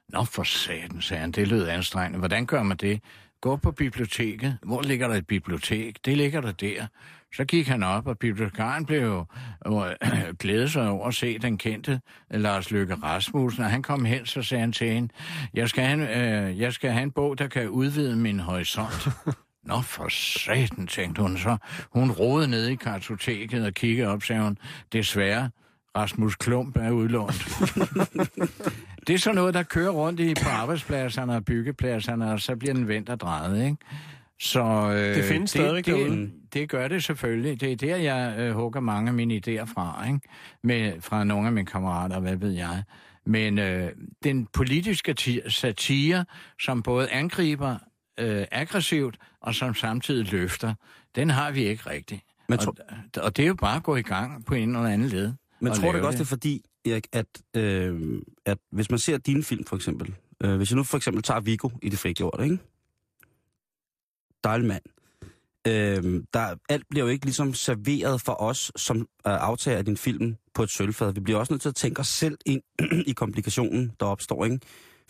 [0.09, 2.19] Nå for satan, sagde han, det lød anstrengende.
[2.19, 3.01] Hvordan gør man det?
[3.41, 4.57] Gå på biblioteket.
[4.63, 6.05] Hvor ligger der et bibliotek?
[6.05, 6.87] Det ligger der der.
[7.35, 9.25] Så gik han op, og bibliotekaren blev jo
[9.67, 14.25] øh, glædet sig over at se den kendte Lars Løkke Rasmussen, og han kom hen,
[14.25, 15.13] så sagde han til hende,
[15.53, 19.07] jeg skal have, øh, jeg skal have en bog, der kan udvide min horisont.
[19.69, 21.57] Nå, for satan, tænkte hun så.
[21.93, 24.57] Hun rodede ned i kartoteket og kiggede op, sagde hun,
[24.93, 25.49] desværre,
[25.95, 27.47] Rasmus Klump er udlånt.
[29.07, 32.73] det er sådan noget, der kører rundt i på arbejdspladserne og byggepladserne, og så bliver
[32.73, 33.77] den vendt og drejet, ikke?
[34.39, 36.09] Så, øh, Det findes stadigvæk det, derude.
[36.21, 37.61] det, det gør det selvfølgelig.
[37.61, 40.19] Det er der, jeg øh, hugger mange af mine idéer fra, ikke?
[40.63, 42.83] Med, fra nogle af mine kammerater, hvad ved jeg.
[43.25, 43.91] Men øh,
[44.23, 46.25] den politiske ti- satire,
[46.61, 47.75] som både angriber
[48.19, 50.73] øh, aggressivt, og som samtidig løfter,
[51.15, 52.21] den har vi ikke rigtigt.
[52.49, 52.75] Men og,
[53.17, 55.33] og det er jo bare at gå i gang på en eller anden led.
[55.59, 59.17] Men tror du ikke også, det er fordi, Erik, at, øh, at hvis man ser
[59.17, 62.43] dine film for eksempel, øh, hvis jeg nu for eksempel tager Vigo i det frigjorte,
[62.43, 62.57] ikke?
[64.43, 64.83] Dejlig mand.
[65.67, 70.35] Øh, der, alt bliver jo ikke ligesom serveret for os, som øh, aftager din film
[70.53, 71.13] på et sølvfad.
[71.13, 72.61] Vi bliver også nødt til at tænke os selv ind
[73.07, 74.59] i komplikationen, der opstår, ikke?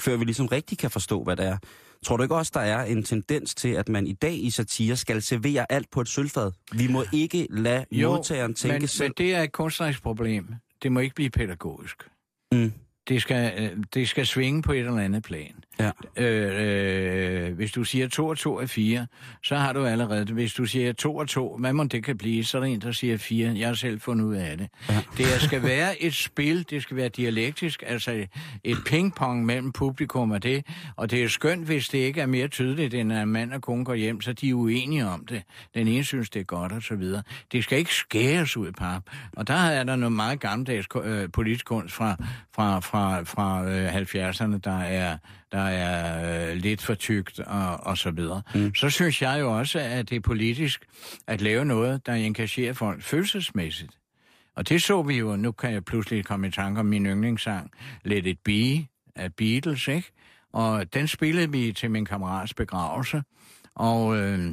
[0.01, 1.57] Før vi ligesom rigtig kan forstå, hvad det er.
[2.05, 4.95] Tror du ikke også, der er en tendens til, at man i dag i satire
[4.95, 6.51] skal servere alt på et sølvfad?
[6.73, 9.07] Vi må ikke lade jo, modtageren tænke men, selv.
[9.07, 10.47] men det er et kunstnerisk problem.
[10.85, 12.09] Det må ikke blive pædagogisk.
[12.51, 12.73] Mm.
[13.07, 15.63] Det skal, øh, det skal svinge på et eller andet plan.
[15.79, 15.91] Ja.
[16.17, 19.07] Øh, øh, hvis du siger 2 og 2 er 4,
[19.43, 20.33] så har du allerede...
[20.33, 22.81] Hvis du siger 2 og 2, hvad må det kan blive, så er der en,
[22.81, 23.53] der siger 4.
[23.57, 24.67] Jeg har selv fundet ud af det.
[24.89, 25.01] Ja.
[25.17, 28.25] Det skal være et spil, det skal være dialektisk, altså
[28.63, 30.65] et pingpong mellem publikum og det.
[30.95, 33.85] Og det er skønt, hvis det ikke er mere tydeligt, end at mand og kone
[33.85, 35.43] går hjem, så de er uenige om det.
[35.73, 37.23] Den ene synes, det er godt, og så videre.
[37.51, 39.03] Det skal ikke skæres ud i pap.
[39.35, 42.15] Og der er der noget meget gammeldags øh, politisk kunst fra,
[42.55, 45.17] fra, fra, fra øh, 70'erne, der er,
[45.51, 48.41] der er øh, lidt for tykt og, og så videre.
[48.55, 48.75] Mm.
[48.75, 50.85] Så synes jeg jo også, at det er politisk
[51.27, 53.91] at lave noget, der engagerer folk følelsesmæssigt.
[54.55, 57.71] Og det så vi jo, nu kan jeg pludselig komme i tanke om min yndlingssang,
[58.03, 60.11] Let It Be af Beatles, ikke?
[60.53, 63.23] Og den spillede vi til min kammerats begravelse,
[63.75, 64.49] og øh,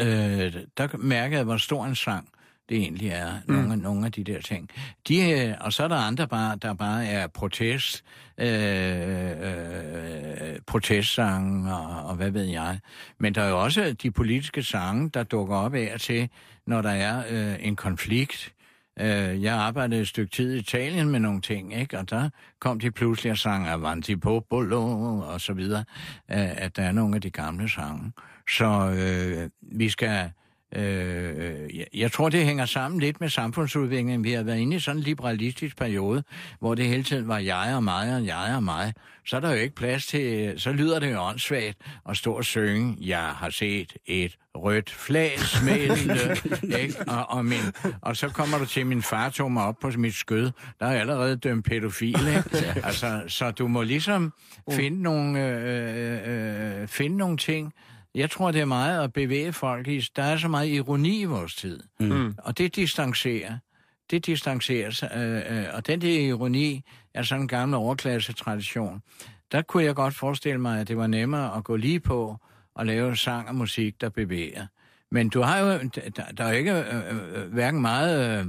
[0.00, 2.28] øh, der mærkede jeg, hvor stor en sang
[2.68, 3.54] det egentlig er, mm.
[3.54, 4.70] nogle, nogle af de der ting.
[5.08, 8.04] De, øh, og så er der andre, bare, der bare er protest,
[8.38, 12.78] øh, øh, protestsange og, og hvad ved jeg.
[13.18, 16.28] Men der er jo også de politiske sange, der dukker op af og til,
[16.66, 18.52] når der er øh, en konflikt.
[19.00, 21.98] Øh, jeg arbejdede et stykke tid i Italien med nogle ting, ikke?
[21.98, 25.84] og der kom de pludselig og sang Avanti Popolo og så videre,
[26.30, 28.12] øh, at der er nogle af de gamle sange.
[28.48, 30.30] Så øh, vi skal...
[30.76, 34.24] Øh, jeg, jeg tror, det hænger sammen lidt med samfundsudviklingen.
[34.24, 36.24] Vi har været inde i sådan en liberalistisk periode,
[36.60, 38.92] hvor det hele tiden var jeg og mig og jeg og mig.
[39.26, 42.44] Så er der jo ikke plads til, så lyder det jo åndssvagt at stå og
[42.44, 46.40] synge, jeg har set et rødt flag smelte,
[46.82, 46.94] ikke?
[47.08, 47.60] Og, og, min,
[48.00, 50.50] og så kommer du til, min far tog mig op på mit skød.
[50.80, 52.66] Der er allerede dømt pædofil, ikke?
[52.86, 54.32] Altså, så du må ligesom
[54.70, 57.72] finde nogle, øh, øh, finde nogle ting,
[58.14, 60.00] jeg tror, det er meget at bevæge folk i.
[60.16, 61.80] Der er så meget ironi i vores tid.
[62.00, 62.34] Mm.
[62.38, 63.58] Og det distancerer.
[64.10, 65.02] Det distanceres.
[65.02, 69.02] Øh, øh, og den der ironi er sådan en gammel overklasse-tradition.
[69.52, 72.36] Der kunne jeg godt forestille mig, at det var nemmere at gå lige på
[72.74, 74.66] og lave sang og musik, der bevæger.
[75.10, 78.46] Men du har jo, der, der er ikke øh, øh, hverken meget øh,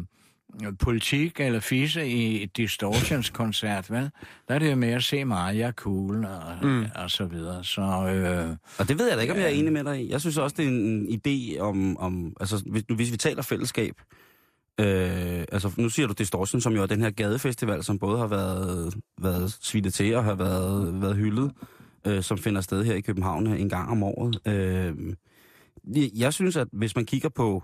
[0.79, 4.09] politik eller fisse i et distortions-koncert, vel?
[4.47, 6.85] Der er det jo mere at se mig, jeg er cool og, mm.
[6.95, 7.63] og så videre.
[7.63, 10.11] Så, øh, Og det ved jeg da ikke, om jeg er enig med dig i.
[10.11, 14.01] Jeg synes også, det er en idé om, om altså hvis, hvis vi taler fællesskab,
[14.79, 18.27] øh, altså nu siger du Distortion, som jo er den her gadefestival, som både har
[18.27, 21.51] været, været svidet til og har været, været hyldet,
[22.07, 24.39] øh, som finder sted her i København en gang om året.
[24.47, 25.15] Øh,
[26.15, 27.63] jeg synes, at hvis man kigger på,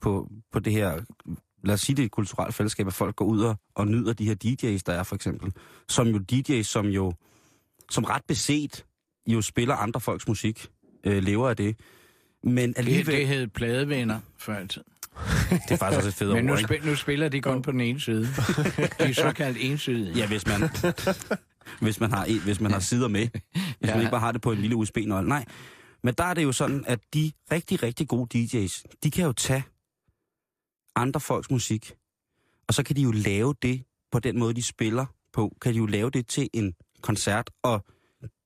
[0.00, 1.00] på, på det her,
[1.64, 4.12] lad os sige det er et kulturelt fællesskab, at folk går ud og, og nyder
[4.12, 5.52] de her DJ's, der er for eksempel,
[5.88, 7.12] som jo DJ's, som jo
[7.90, 8.84] som ret beset
[9.26, 10.66] jo spiller andre folks musik,
[11.06, 11.76] øh, lever af det.
[12.44, 13.16] Men det, alligevel...
[13.16, 14.88] det hed pladevenner før i tiden.
[15.50, 17.72] Det er faktisk også et fedt Men nu, ord, spil, nu spiller de kun på
[17.72, 18.22] den ene side.
[18.22, 20.12] De er såkaldt ensidige.
[20.12, 20.60] Ja, hvis man,
[21.80, 23.28] hvis man har, hvis man har sider med.
[23.28, 23.94] Hvis ja.
[23.94, 25.28] man ikke bare har det på en lille USB-nøgle.
[25.28, 25.44] Nej,
[26.02, 29.32] men der er det jo sådan, at de rigtig, rigtig gode DJ's, de kan jo
[29.32, 29.64] tage
[30.96, 31.92] andre folks musik,
[32.68, 35.56] og så kan de jo lave det på den måde, de spiller på.
[35.62, 37.84] Kan de jo lave det til en koncert, og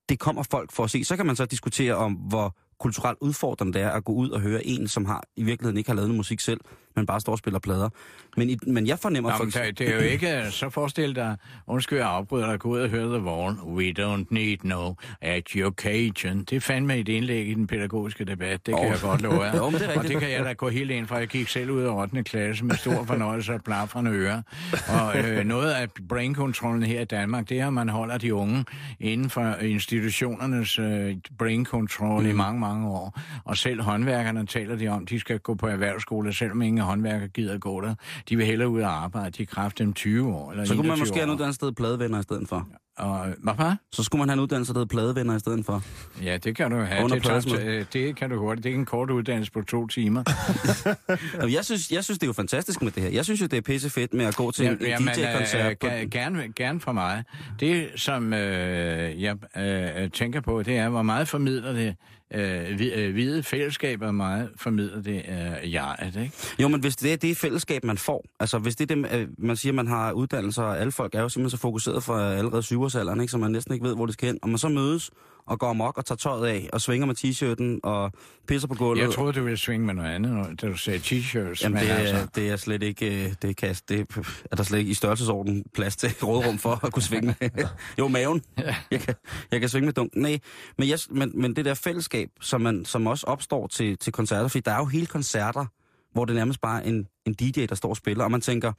[0.08, 1.04] det kommer folk for at se.
[1.04, 4.40] Så kan man så diskutere om, hvor kulturelt udfordrende det er at gå ud og
[4.40, 6.60] høre en, som har i virkeligheden ikke har lavet noget musik selv,
[6.96, 7.88] men bare står og spiller plader.
[8.36, 9.30] Men, i, men jeg fornemmer...
[9.30, 10.44] Nå, for det, er jo ikke...
[10.50, 11.36] Så forestil dig,
[11.66, 13.54] undskyld, jeg afbryder dig, gå ud og høre The Wall.
[13.54, 16.44] We don't need no education.
[16.44, 18.66] Det fandt mig et indlæg i den pædagogiske debat.
[18.66, 18.90] Det kan Oh.
[18.90, 19.56] jeg godt love jer.
[19.64, 21.16] Jo, men det er og det kan jeg da gå helt ind fra.
[21.16, 22.22] Jeg gik selv ud af 8.
[22.22, 24.42] klasse med stor fornøjelse og blafrende ører.
[24.88, 28.64] Og øh, noget af brainkontrollen her i Danmark, det er, at man holder de unge
[29.00, 32.28] inden for institutionernes øh, brain control mm.
[32.28, 33.20] i mange, mange år.
[33.44, 37.58] Og selv håndværkerne taler de om, de skal gå på erhvervsskole, selvom ingen håndværker gider
[37.58, 37.94] gå der.
[38.28, 39.30] De vil hellere ud og arbejde.
[39.30, 40.50] De er kraft dem 20 år.
[40.52, 42.68] Eller Så kunne man 21 måske have noget andet sted pladevenner i stedet for.
[42.98, 43.72] Og, hvad?
[43.92, 45.82] Så skulle man have en uddannelse, der hedder pladevenner i stedet for.
[46.22, 47.04] Ja, det kan du have.
[47.04, 48.64] Under Det, tager, øh, det kan du hurtigt.
[48.64, 50.22] Det er en kort uddannelse på to timer.
[51.56, 53.10] Jeg synes, jeg synes, det er jo fantastisk med det her.
[53.10, 55.70] Jeg synes jo, det er pisse fedt med at gå til en, en Jamen, DJ-koncert.
[55.70, 57.24] øh, på- gerne, gerne for mig.
[57.60, 61.94] Det, som øh, jeg øh, tænker på, det er, hvor meget formidler det
[62.34, 66.32] øh, øh, hvide fællesskaber, hvor meget formidler det øh, jeg, ikke?
[66.58, 69.28] Jo, men hvis det er det fællesskab, man får, altså hvis det er det, øh,
[69.38, 72.62] man siger, man har uddannelser, og alle folk er jo simpelthen så fokuseret fra allerede
[72.90, 74.38] syvårsalderen, ikke, så man næsten ikke ved, hvor det skal hen.
[74.42, 75.10] Og man så mødes
[75.46, 78.12] og går amok og tager tøjet af, og svinger med t-shirten og
[78.48, 79.02] pisser på gulvet.
[79.02, 81.62] Jeg troede, du ville svinge med noget andet, når- da du sagde t-shirts.
[81.62, 84.06] Jamen, men det, er, altså, det er slet ikke, øh, det kan, det
[84.50, 87.50] er der slet ikke i størrelsesorden plads til rådrum for at kunne svinge med.
[87.98, 88.42] jo, maven.
[88.90, 89.14] Jeg kan,
[89.52, 90.22] jeg kan svinge med dunken.
[90.22, 90.38] Nej,
[90.78, 94.48] men, jeg, men, men det der fællesskab, som, man, som også opstår til, til koncerter,
[94.48, 95.66] fordi der er jo hele koncerter,
[96.12, 98.72] hvor det er nærmest bare en, en DJ, der står og spiller, og man tænker,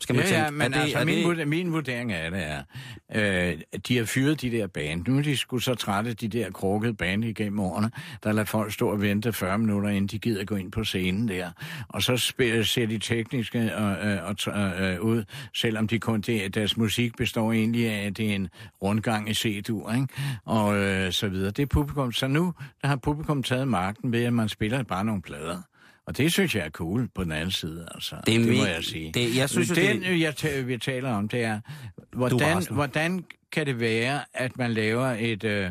[0.00, 2.12] skal man ja, tænke, ja, men er det, altså, er min, det, vurd- min vurdering
[2.12, 2.62] af det er,
[3.52, 3.58] øh,
[3.88, 5.04] de har fyret de der band.
[5.08, 7.90] Nu er de sgu så trætte, de der krukkede band igennem årene,
[8.24, 11.28] der lader folk stå og vente 40 minutter, inden de gider gå ind på scenen
[11.28, 11.50] der.
[11.88, 16.20] Og så spiller, ser de tekniske øh, øh, og, t- øh, ud, selvom de kun
[16.20, 18.48] det, deres musik består egentlig af, at det er en
[18.82, 20.06] rundgang i C-dur, ikke?
[20.44, 21.50] Og øh, så videre.
[21.50, 22.12] Det er publikum.
[22.12, 25.62] Så nu der har publikum taget magten ved, at man spiller bare nogle plader.
[26.06, 28.16] Og det synes jeg er cool på den anden side, altså.
[28.26, 29.12] Det det må jeg sige.
[29.12, 31.60] det- jeg synes den, det- jeg ta- vi taler om, det er,
[32.12, 35.70] hvordan, hvordan kan det være, at man laver et, øh,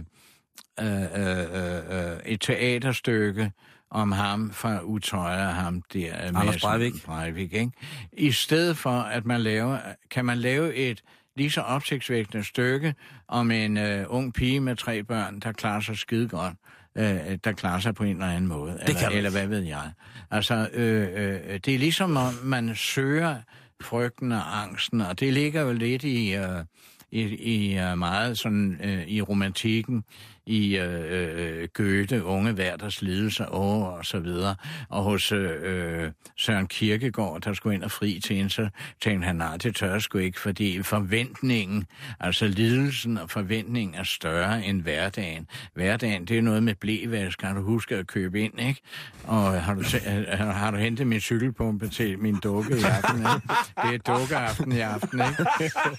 [0.81, 3.51] øh, øh, øh, et teaterstykke
[3.91, 6.15] om ham fra Utøya, ham der...
[6.23, 6.93] øh, Anders Breivik.
[7.05, 7.71] Breivik ikke?
[8.13, 9.77] I stedet for, at man laver...
[10.11, 11.01] Kan man lave et
[11.35, 12.95] lige så opsigtsvækkende stykke
[13.27, 16.53] om en øh, ung pige med tre børn, der klarer sig skide godt,
[16.97, 19.17] øh, der klarer sig på en eller anden måde, kan eller, man.
[19.17, 19.91] eller hvad ved jeg.
[20.31, 23.35] Altså, øh, øh, det er ligesom, om man søger
[23.81, 26.33] frygten og angsten, og det ligger jo lidt i...
[26.35, 26.65] Øh,
[27.11, 30.03] i, i uh, meget sådan uh, i romantikken,
[30.49, 34.55] i øh, øh, Goethe, unge Værders Lidelse og, og så videre.
[34.89, 38.69] Og hos øh, Søren Kierkegaard, der skulle ind og fri til en, så
[39.01, 41.85] tænkte han, nej, det tør sgu ikke, fordi forventningen,
[42.19, 45.47] altså lidelsen og forventningen er større end hverdagen.
[45.73, 48.81] Hverdagen, det er noget med blævask, har du husket at købe ind, ikke?
[49.23, 53.19] Og har du, øh, øh, har du hentet min cykelpumpe til min dukke i aften,
[53.19, 53.47] ikke?
[53.83, 55.45] Det er dukkeaften i aften, ikke?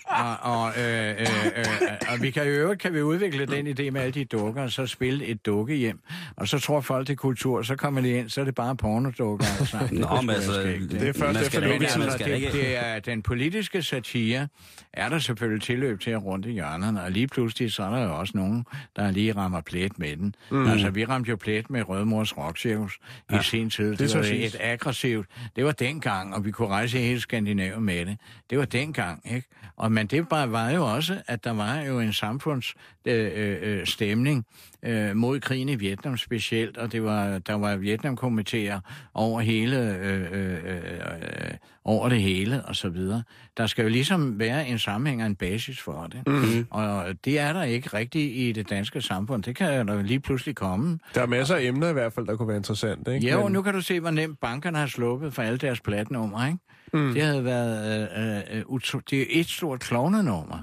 [0.06, 1.66] Og, og, øh, øh, øh,
[2.08, 4.70] og vi kan i øvrigt kan vi udvikle den idé med alle de dukker, og
[4.70, 6.00] så spille et dukke hjem.
[6.36, 8.76] Og så tror folk, det er kultur, så kommer de ind, så er det bare
[8.76, 9.46] pornodukker.
[9.60, 9.76] Altså.
[9.92, 12.36] Nå, men altså, Det er først man efter skal, det, ikke, man altså, skal det,
[12.36, 12.52] ikke...
[12.52, 14.48] det er den politiske satire,
[14.92, 18.02] er der selvfølgelig tilløb til at runde i hjørnerne, og lige pludselig så er der
[18.02, 20.34] jo også nogen, der lige rammer plet med den.
[20.50, 20.66] Mm.
[20.66, 22.98] Altså, vi ramte jo plet med Rødmors Rockcirkus
[23.30, 23.90] ja, i sin tid.
[23.90, 25.26] Det, det det så var et aggressivt,
[25.56, 28.18] det var dengang, og vi kunne rejse i hele Skandinavien med det.
[28.50, 29.48] Det var dengang, ikke?
[29.76, 34.29] Og, men det bare var jo også, at der var jo en samfundsstemning øh, øh,
[34.30, 34.44] stemning,
[34.82, 38.80] øh, mod krigen i Vietnam specielt, og det var, der var Vietnamkomiteer
[39.14, 41.50] over hele, øh, øh, øh, øh,
[41.84, 43.22] over det hele og så videre.
[43.56, 46.22] Der skal jo ligesom være en sammenhæng og en basis for det.
[46.26, 46.66] Mm.
[46.70, 49.42] Og det er der ikke rigtigt i det danske samfund.
[49.42, 50.98] Det kan der jo lige pludselig komme.
[51.14, 53.26] Der er masser af emner i hvert fald, der kunne være interessant, ikke?
[53.26, 55.80] Ja, og Men- nu kan du se, hvor nemt bankerne har sluppet for alle deres
[55.80, 56.58] platnummer, ikke?
[56.92, 57.12] Mm.
[57.14, 58.08] Det havde været...
[58.18, 60.58] Øh, øh, utro- det er et stort klovnenummer.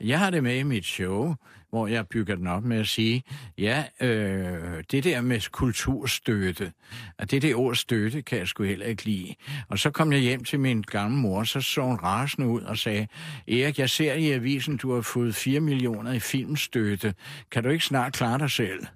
[0.00, 1.34] Jeg har det med i mit show,
[1.72, 3.22] hvor jeg bygger den op med at sige,
[3.58, 6.72] ja, øh, det der med kulturstøtte,
[7.18, 9.34] og det der ord støtte kan jeg sgu heller ikke lide.
[9.68, 12.78] Og så kom jeg hjem til min gamle mor, så så hun rasende ud og
[12.78, 13.06] sagde,
[13.48, 17.14] Erik, jeg ser i avisen, du har fået 4 millioner i filmstøtte.
[17.50, 18.86] Kan du ikke snart klare dig selv?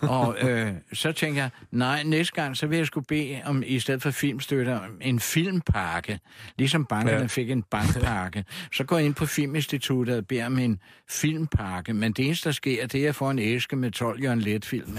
[0.00, 3.78] Og øh, så tænker jeg, nej, næste gang, så vil jeg skulle bede om, i
[3.78, 6.20] stedet for filmstøtte, om en filmpakke.
[6.58, 7.26] Ligesom bankerne ja.
[7.26, 8.44] fik en bankpakke.
[8.72, 11.67] Så går jeg ind på Filminstituttet og beder om en filmpakke.
[11.94, 14.40] Men det eneste, der sker, det er, at jeg får en æske med 12 Jørgen
[14.40, 14.98] Let-film.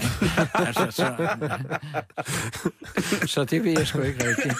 [0.54, 1.28] Altså, så,
[3.26, 4.54] så det ved jeg sgu ikke rigtigt.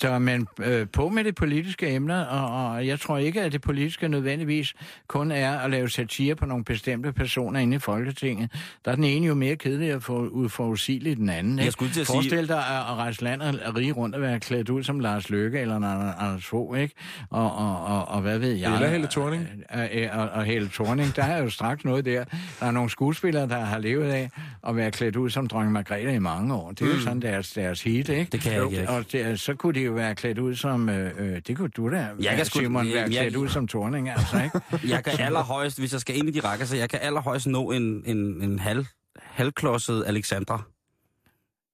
[0.00, 3.60] Så men øh, på med det politiske emner, og, og jeg tror ikke, at det
[3.60, 4.74] politiske nødvendigvis
[5.08, 8.50] kun er at lave satire på nogle bestemte personer inde i Folketinget.
[8.84, 11.52] Der er den ene jo mere kedelig og for, uforudsigelig den anden.
[11.52, 11.64] Ikke?
[11.64, 14.20] Jeg skulle til at sige- Forestil dig at, at rejse land og rige rundt og
[14.22, 16.94] være klædt ud som Lars Løkke eller Anders Fogh, ikke?
[17.30, 18.74] Og, og, og, og hvad ved jeg?
[18.74, 19.46] Eller Helle Thorning.
[19.70, 22.24] Og, og, og Helle Thorning, der er jo straks noget der.
[22.60, 24.30] Der er nogle skuespillere, der har levet af
[24.68, 26.70] at være klædt ud som dronning Margrethe i mange år.
[26.72, 28.20] Det er jo sådan deres, deres hit, ikke?
[28.22, 28.26] Mm.
[28.30, 28.90] Det kan jeg ikke.
[28.90, 30.88] Og det, så kunne de jo være klædt ud som...
[30.88, 33.68] Øh, øh, det kunne du da, Jeg kan sgu- Simon, være jeg- klædt ud som
[33.68, 34.60] Thorning, altså, ikke?
[34.94, 37.70] Jeg kan allerhøjst, hvis jeg skal ind i de rækker, så jeg kan allerhøjst nå
[37.70, 38.86] en, en, en halv,
[39.22, 40.62] halvklodset Alexandra.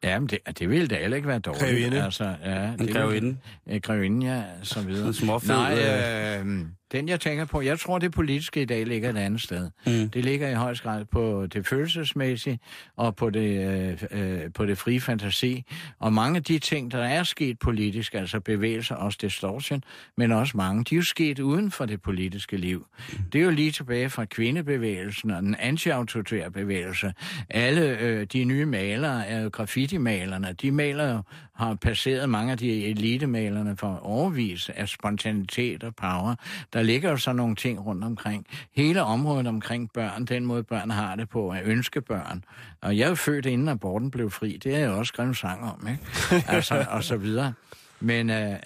[0.05, 1.65] Ja, men det, det ville da heller ikke være dårligt.
[1.65, 2.03] Grevinde.
[2.05, 3.37] Altså, ja, En det grevinde.
[3.71, 5.07] Øh, grevinde, ja, så videre.
[5.07, 9.11] En småfed, Nej, øh, Den, jeg tænker på, jeg tror, det politiske i dag ligger
[9.11, 9.71] et andet sted.
[9.87, 10.11] Mm.
[10.11, 12.59] Det ligger i høj grad på det følelsesmæssige
[12.97, 13.69] og på det,
[14.11, 15.65] øh, øh, på det frie fantasi.
[15.99, 19.83] Og mange af de ting, der er sket politisk, altså bevægelser, også distortion,
[20.17, 22.87] men også mange, de er jo sket uden for det politiske liv.
[23.33, 27.13] Det er jo lige tilbage fra kvindebevægelsen og den anti-autoritære bevægelse.
[27.51, 30.53] Alle øh, de nye malere er jo graffiti-malerne.
[30.63, 31.23] De maler jo,
[31.57, 36.35] har passeret mange af de elitemalerne for overvis af spontanitet og power.
[36.73, 38.47] Der ligger jo så nogle ting rundt omkring.
[38.77, 42.45] Hele området omkring børn, den måde børn har det på, er ønskebørn.
[42.83, 44.57] Og jeg er født inden aborten blev fri.
[44.65, 46.45] Det har jeg også skrevet sang om, ikke?
[46.57, 47.53] Altså, og så videre.
[48.01, 48.57] Men øh, øh,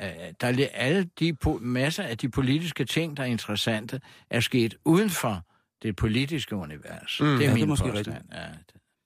[0.41, 4.75] der er alle de po- masser af de politiske ting, der er interessante, er sket
[4.85, 5.45] uden for
[5.83, 7.19] det politiske univers.
[7.21, 8.07] Mm, det er ja, det min er måske påstand.
[8.17, 8.33] rigtigt.
[8.33, 8.47] Ja,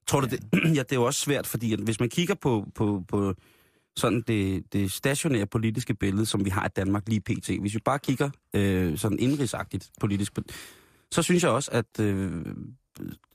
[0.06, 0.40] Tror du det?
[0.76, 3.34] Ja, det er jo også svært, fordi at hvis man kigger på, på, på
[3.96, 7.50] sådan det, det stationære politiske billede, som vi har i Danmark lige pt.
[7.60, 10.32] Hvis vi bare kigger øh, sådan indrigsagtigt politisk,
[11.12, 12.44] så synes jeg også, at, øh,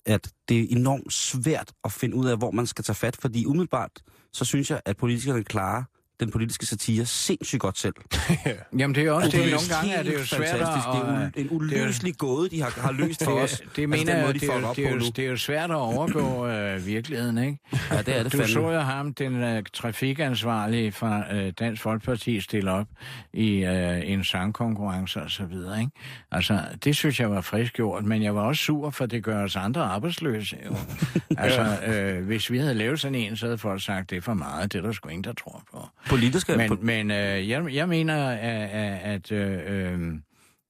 [0.05, 3.45] at det er enormt svært at finde ud af, hvor man skal tage fat, fordi
[3.45, 3.91] umiddelbart,
[4.34, 5.84] så synes jeg, at politikerne klarer
[6.20, 7.93] den politiske satire sindssygt godt selv.
[8.80, 10.49] Jamen det er også Altså, det, er nogle gange er det jo svært at...
[10.49, 10.88] fantastisk.
[11.36, 13.59] Det er en uløselig gåde, de har, har løst for os.
[13.59, 17.57] Det, det mener jeg, de det, det er jo svært at overgå øh, virkeligheden, ikke?
[17.91, 18.53] Ja, det er det Du fandme.
[18.53, 22.88] så jo ham, den øh, trafikansvarlige fra øh, Dansk Folkeparti, stille op
[23.34, 25.91] i øh, en sangkonkurrence og så videre, ikke?
[26.32, 29.43] Altså, det synes jeg var frisk gjort, men jeg var også sur, for det gør
[29.43, 30.76] os andre arbejdsløse, jo.
[31.43, 34.34] altså, øh, hvis vi havde lavet sådan en, så havde folk sagt, det er for
[34.34, 35.88] meget, det er der sgu ingen, der tror på.
[36.10, 36.57] Politiske...
[36.57, 40.14] Men, po- men øh, jeg, jeg mener, at, at, øh, øh,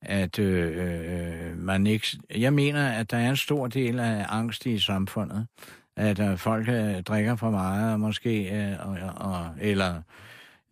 [0.02, 2.08] at øh, man ikke...
[2.36, 5.48] Jeg mener, at der er en stor del af angst i samfundet.
[5.98, 8.44] At øh, folk øh, drikker for meget, måske...
[8.44, 10.02] Øh, og, og, eller...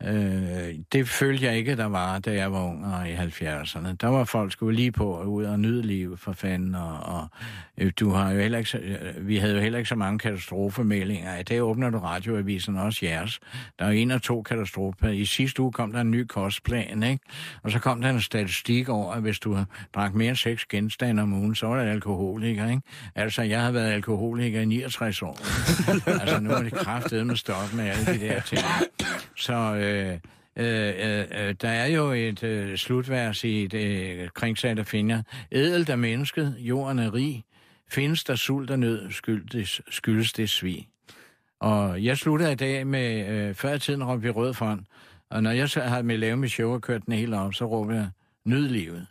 [0.03, 3.87] Øh, det følte jeg ikke, der var, da jeg var ung og i 70'erne.
[4.01, 7.27] Der var folk skulle lige på og ud og nyde livet for fanden, og, og
[7.77, 10.19] øh, du har jo heller ikke, så- øh, vi havde jo heller ikke så mange
[10.19, 11.37] katastrofemeldinger.
[11.39, 13.39] I dag åbner du radioavisen også jeres.
[13.79, 15.09] Der er en og to katastrofer.
[15.09, 17.23] I sidste uge kom der en ny kostplan, ikke?
[17.63, 19.57] Og så kom der en statistik over, at hvis du
[19.95, 22.81] drak mere end seks genstande om ugen, så var det alkoholiker, ikke?
[23.15, 25.37] Altså, jeg har været alkoholiker i 69 år.
[26.21, 28.61] altså, nu er det kraftedet med stoppe med alle de der ting.
[29.35, 30.19] Så øh, Øh,
[30.55, 35.21] øh, øh, øh, der er jo et øh, slutvers i det øh, kringsat af finder.
[35.51, 37.43] Ædelt er mennesket, jorden er rig.
[37.89, 40.87] Findes der sult og nød, skyldes, skyldes det svig.
[41.59, 44.87] Og jeg slutter i dag med, øh, før i tiden råbte vi rød front.
[45.29, 47.65] Og når jeg så har med lave mit show og kørt den helt op, så
[47.65, 48.09] råber jeg,
[48.45, 49.07] nyd livet.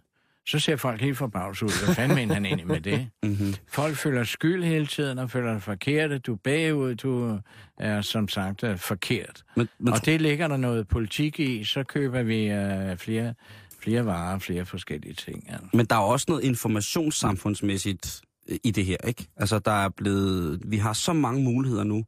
[0.48, 1.84] Så ser folk helt forbavset ud.
[1.84, 3.08] Hvad fanden mener han egentlig med det?
[3.22, 3.54] Mhm.
[3.68, 6.26] Folk føler skyld hele tiden og føler dig forkert.
[6.26, 7.38] Du er bagud, du
[7.78, 9.42] er som sagt øh, forkert.
[9.56, 13.34] Men, men, Og det ligger der noget politik i, så køber vi øh, flere,
[13.80, 15.50] flere varer, flere forskellige ting.
[15.50, 15.66] Altså.
[15.72, 19.26] men der er også noget informationssamfundsmæssigt øh, i det her, ikke?
[19.36, 20.60] Altså, der er blevet...
[20.66, 22.04] Vi har så mange muligheder nu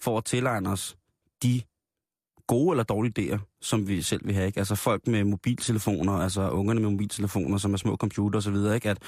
[0.00, 0.96] for at tilegne os
[1.42, 1.62] de
[2.48, 4.58] gode eller dårlige idéer, som vi selv vil have, ikke?
[4.58, 8.74] Altså folk med mobiltelefoner, altså ungerne med mobiltelefoner, som er små computer og så videre,
[8.74, 8.90] ikke?
[8.90, 8.98] At,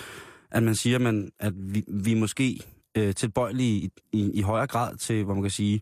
[0.51, 2.61] at man siger, man, at vi, vi er måske
[2.97, 5.81] øh, tilbøjelige i, i, i højere grad til, hvor man kan sige,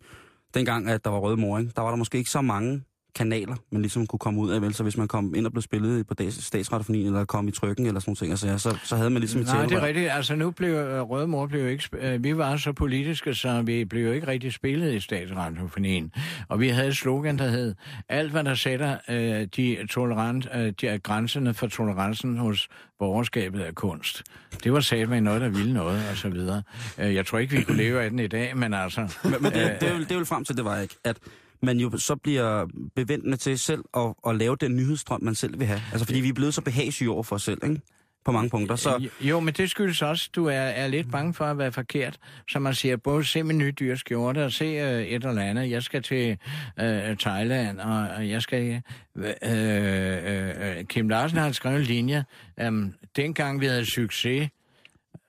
[0.55, 1.73] dengang, at der var røde mor, ikke?
[1.77, 2.83] der var der måske ikke så mange
[3.19, 4.75] kanaler, man ligesom kunne komme ud af, vel?
[4.75, 8.01] Så hvis man kom ind og blev spillet på statsradiofonien, eller kom i trykken, eller
[8.01, 10.11] sådan nogle ting, altså, så, så havde man ligesom Nej, det er rigtigt.
[10.11, 11.89] Altså nu blev øh, Røde Mor blev jo ikke...
[11.93, 16.13] øh, Vi var så politiske, så vi blev jo ikke rigtig spillet i statsradiofonien.
[16.49, 17.75] Og vi havde et slogan, der hed,
[18.09, 23.73] alt hvad der sætter øh, de, tolerant, øh, de grænserne for tolerancen hos borgerskabet er
[23.73, 24.23] kunst.
[24.65, 26.63] Det var sat med noget, der ville noget, og så videre.
[26.99, 29.01] Øh, Jeg tror ikke, vi kunne leve af den i dag, men altså...
[29.25, 31.17] Men, men det, det, er jo, det er jo frem til, det var ikke, at
[31.63, 35.67] man jo så bliver bevendende til selv at, at lave den nyhedsstrøm, man selv vil
[35.67, 35.81] have.
[35.93, 37.81] Altså fordi vi er blevet så behagsyge over for os selv, ikke?
[38.25, 38.77] På mange punkter.
[38.77, 41.73] Så, Jo, men det skyldes også, at du er, er lidt bange for at være
[41.73, 42.19] forkert.
[42.49, 45.71] Så man siger, både se min nye dyre skjorte og se øh, et eller andet.
[45.71, 46.39] Jeg skal til
[46.81, 48.83] øh, Thailand, og, og jeg skal...
[49.17, 52.25] Øh, øh, øh Kim Larsen har skrevet en linje.
[52.61, 52.73] Øh,
[53.17, 54.51] dengang vi havde succes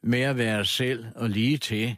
[0.03, 1.95] med at være selv og lige til.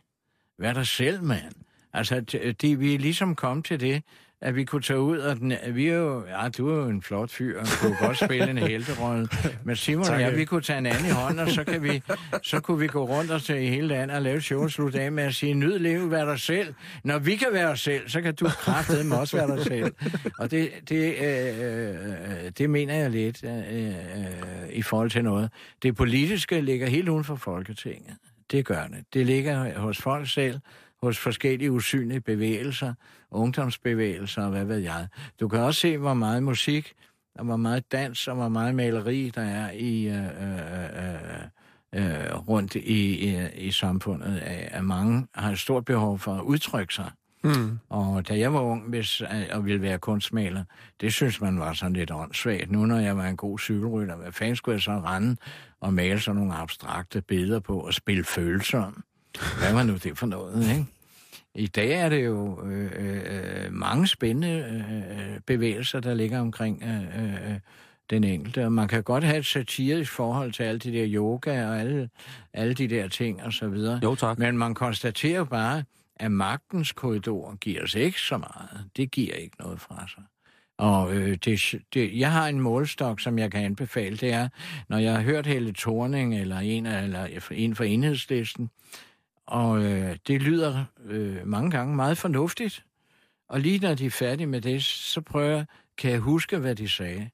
[0.60, 1.54] Vær dig selv, mand.
[1.94, 4.04] Altså, de, det, vi er ligesom kommet til det,
[4.42, 7.02] at vi kunne tage ud, og den, vi er jo, ja, du er jo en
[7.02, 9.28] flot fyr, og kunne godt spille en helterolle.
[9.64, 12.04] Men Simon og jeg, vi kunne tage en anden i hånden, og så, kan vi,
[12.44, 15.02] så kunne vi gå rundt og til i hele landet og lave show og slutte
[15.02, 16.74] af med at sige, nyd livet, vær dig selv.
[17.04, 19.94] Når vi kan være os selv, så kan du kraftedeme også være dig selv.
[20.40, 25.50] Og det, det, øh, øh, det mener jeg lidt øh, øh, i forhold til noget.
[25.84, 28.14] Det politiske ligger helt uden for Folketinget.
[28.52, 29.06] Det gør det.
[29.14, 30.60] Det ligger hos folk selv,
[31.02, 32.94] hos forskellige usynlige bevægelser,
[33.32, 35.08] ungdomsbevægelser og hvad ved jeg.
[35.40, 36.94] Du kan også se, hvor meget musik
[37.38, 40.08] Der var meget dans, og var meget maleri, der er i...
[40.08, 41.42] Øh, øh, øh,
[41.96, 44.40] øh, rundt i, i, i samfundet,
[44.72, 47.12] at mange har et stort behov for at udtrykke sig.
[47.44, 47.80] Mm.
[47.90, 49.22] Og da jeg var ung hvis,
[49.52, 50.64] og ville være kunstmaler,
[51.02, 52.72] det synes man var sådan lidt åndssvagt.
[52.72, 55.38] Nu når jeg var en god cykelrytter, hvad fanden skulle jeg så rende
[55.82, 58.92] og male sådan nogle abstrakte billeder på og spille følelser
[59.60, 60.86] Hvad var nu det for noget, ikke?
[61.56, 64.84] I dag er det jo øh, øh, mange spændende
[65.32, 67.60] øh, bevægelser, der ligger omkring øh, øh,
[68.10, 68.66] den enkelte.
[68.66, 72.10] Og man kan godt have et satirisk forhold til alle de der yoga og alle,
[72.54, 74.00] alle de der ting og så videre.
[74.04, 74.40] Jo, tak.
[74.40, 75.84] Men man konstaterer bare,
[76.16, 78.86] at magtens korridor giver os ikke så meget.
[78.98, 80.24] Det giver ikke noget fra sig.
[80.78, 84.18] Og øh, det, det, jeg har en målstok, som jeg kan anbefale.
[84.18, 84.48] Det er,
[84.90, 88.70] når jeg har hørt Helle Thorning eller en, eller en for enhedslisten,
[89.52, 92.86] og øh, det lyder øh, mange gange meget fornuftigt.
[93.50, 95.66] Og lige når de er færdige med det, så prøver jeg,
[95.98, 97.30] kan jeg huske, hvad de sagde.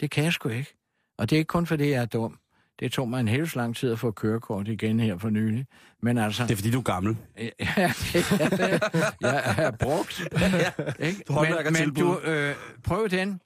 [0.00, 0.74] Det kan jeg sgu ikke.
[1.18, 2.38] Og det er ikke kun, fordi jeg er dum.
[2.80, 5.66] Det tog mig en helt lang tid at få kørekort igen her for nylig.
[6.02, 6.42] Men altså...
[6.42, 7.16] Det er, fordi du er gammel.
[7.38, 8.30] Ja, det,
[9.20, 10.22] jeg er brugt.
[10.40, 11.24] ja, ikke?
[11.28, 12.54] Men, men du, øh,
[12.84, 13.40] prøv den.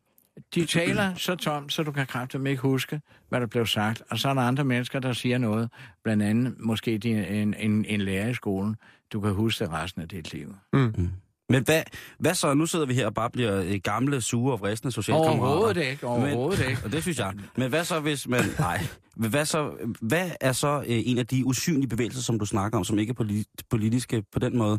[0.54, 4.02] De taler så tomt, så du kan kraftigt ikke huske, hvad der blev sagt.
[4.10, 5.70] Og så er der andre mennesker, der siger noget.
[6.04, 8.76] Blandt andet måske en, en, en lærer i skolen.
[9.12, 10.54] Du kan huske det resten af dit liv.
[10.72, 10.94] Mm.
[10.96, 11.10] Mm.
[11.48, 11.82] Men hvad,
[12.18, 12.54] hvad så?
[12.54, 15.42] Nu sidder vi her og bare bliver øh, gamle, sure og vristende socialkammerater.
[15.42, 16.82] Overhovedet ikke, overhovedet Men, ikke.
[16.84, 17.34] Og det synes jeg.
[17.56, 18.40] Men hvad så, hvis man...
[18.58, 18.86] Nej.
[19.16, 19.70] Hvad, så,
[20.00, 23.10] hvad er så øh, en af de usynlige bevægelser, som du snakker om, som ikke
[23.10, 24.78] er politiske på den måde,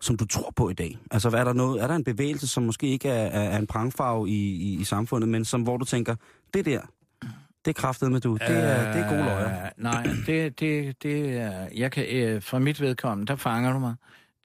[0.00, 0.98] som du tror på i dag?
[1.10, 4.28] Altså, er der, noget, er der en bevægelse, som måske ikke er, er en prangfarve
[4.28, 6.14] i, i, i samfundet, men som, hvor du tænker,
[6.54, 6.80] det der,
[7.64, 8.32] det er kraftet med du.
[8.32, 9.64] Det er, det er gode løjer.
[9.64, 11.68] Øh, nej, det, det, det er...
[11.76, 13.94] Jeg kan, øh, uh, fra mit vedkommende, der fanger du mig.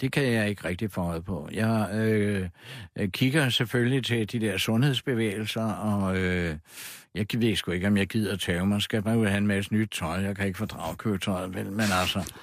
[0.02, 1.50] Det kan jeg ikke rigtig få øje på.
[1.52, 2.50] Jeg øh,
[2.96, 6.56] øh kigger selvfølgelig til de der sundhedsbevægelser, og øh,
[7.16, 8.82] jeg ved sgu ikke, om jeg gider tage mig.
[8.82, 10.16] Skal man jo have en masse nyt tøj?
[10.16, 11.72] Jeg kan ikke fordrage køretøjet, vel?
[11.72, 12.34] Men altså,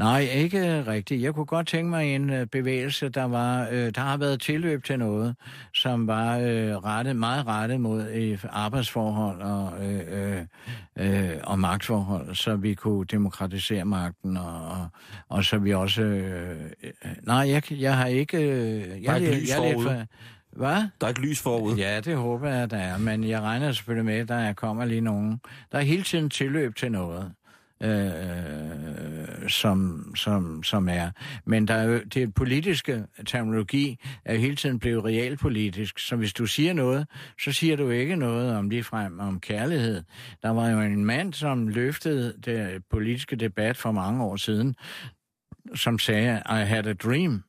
[0.00, 1.22] Nej, ikke rigtigt.
[1.22, 4.84] Jeg kunne godt tænke mig en øh, bevægelse, der var, øh, der har været tilløb
[4.84, 5.36] til noget,
[5.74, 10.00] som var øh, rettet, meget rettet mod øh, arbejdsforhold og, øh,
[10.98, 14.88] øh, øh, og magtforhold, så vi kunne demokratisere magten, og, og,
[15.28, 16.02] og så vi også...
[16.02, 16.90] Øh, øh,
[17.22, 18.38] nej, jeg, jeg har ikke...
[18.38, 20.04] Øh, jeg, jeg, jeg, jeg for,
[20.56, 20.76] hvad?
[21.00, 21.76] Der er ikke lys forud.
[21.76, 22.98] Ja, det håber jeg, der er.
[22.98, 25.40] Men jeg regner selvfølgelig med, at der kommer lige nogen.
[25.72, 27.32] Der er hele tiden tilløb til noget
[27.82, 31.10] øh, som, som, som er.
[31.44, 36.46] Men der er jo, det politiske terminologi er hele tiden blevet realpolitisk, så hvis du
[36.46, 37.06] siger noget,
[37.40, 40.02] så siger du ikke noget om ligefrem om kærlighed.
[40.42, 44.74] Der var jo en mand, som løftede det politiske debat for mange år siden,
[45.74, 47.42] som sagde, I had a dream.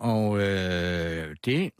[0.00, 1.70] Og øh, det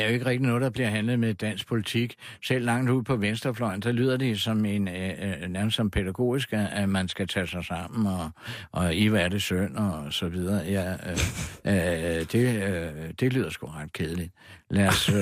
[0.00, 2.14] er jo ikke rigtig noget, der bliver handlet med dansk politik.
[2.42, 6.52] Selv langt ude på venstrefløjen, så lyder det som en, øh, øh nærmest som pædagogisk,
[6.52, 8.30] at man skal tage sig sammen, og,
[8.72, 10.64] og I er det søn, og så videre.
[10.64, 11.18] Ja, øh,
[11.64, 14.32] øh, øh, det, øh, det lyder sgu ret kedeligt.
[14.70, 15.16] Lad os, øh,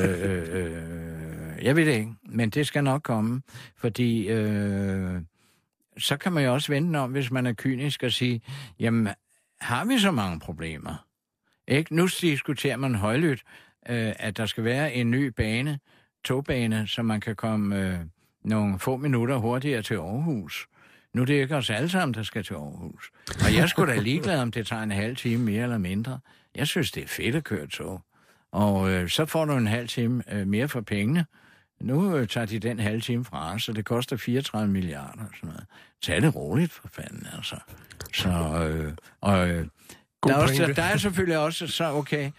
[0.53, 3.43] øh, jeg ved det ikke, men det skal nok komme,
[3.77, 5.21] fordi øh,
[5.99, 8.41] så kan man jo også vente om, hvis man er kynisk, og sige,
[8.81, 9.09] jamen,
[9.61, 11.07] har vi så mange problemer?
[11.69, 11.95] Ikke?
[11.97, 13.43] Nu diskuterer man højlydt,
[13.91, 15.79] øh, at der skal være en ny bane,
[16.25, 17.99] togbane, så man kan komme øh,
[18.45, 20.67] nogle få minutter hurtigere til Aarhus.
[21.15, 23.11] Nu er det ikke os alle sammen, der skal til Aarhus.
[23.45, 26.19] Og jeg skulle da ligeglad, om det tager en halv time mere eller mindre.
[26.55, 28.03] Jeg synes, det er fedt at køre tog.
[28.53, 31.27] Og øh, så får du en halv time øh, mere for pengene.
[31.81, 35.25] Nu øh, tager de den halv time fra os, så det koster 34 milliarder.
[35.35, 35.65] Sådan noget.
[36.03, 37.57] Tag det roligt, for fanden, altså.
[38.13, 39.67] Så, øh, og, øh,
[40.27, 42.31] der, er også, der er selvfølgelig også så, okay,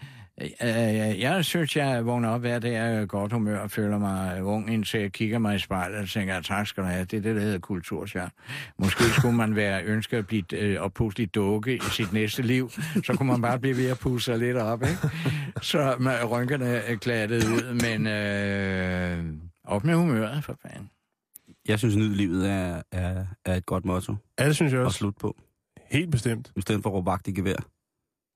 [1.20, 5.00] jeg synes, jeg vågner op hver dag af godt humør og føler mig ung, indtil
[5.00, 7.04] jeg kigger mig i spejlet og tænker, tak skal du have.
[7.04, 8.28] Det er det, der hedder kultursjær.
[8.78, 12.70] Måske skulle man være ønsket at blive øh, oppustet dukke i sit næste liv,
[13.04, 14.98] så kunne man bare blive ved at pusse sig lidt op, ikke?
[15.62, 20.90] Så med rynkerne er klattet ud, men øh, op med humøret, for fanden.
[21.68, 24.14] Jeg synes, at livet er, er, er et godt motto.
[24.38, 24.88] Ja, det synes jeg også.
[24.88, 25.36] At slutte på.
[25.90, 26.52] Helt bestemt.
[26.56, 27.66] I stedet for at råbe vagt i gevær.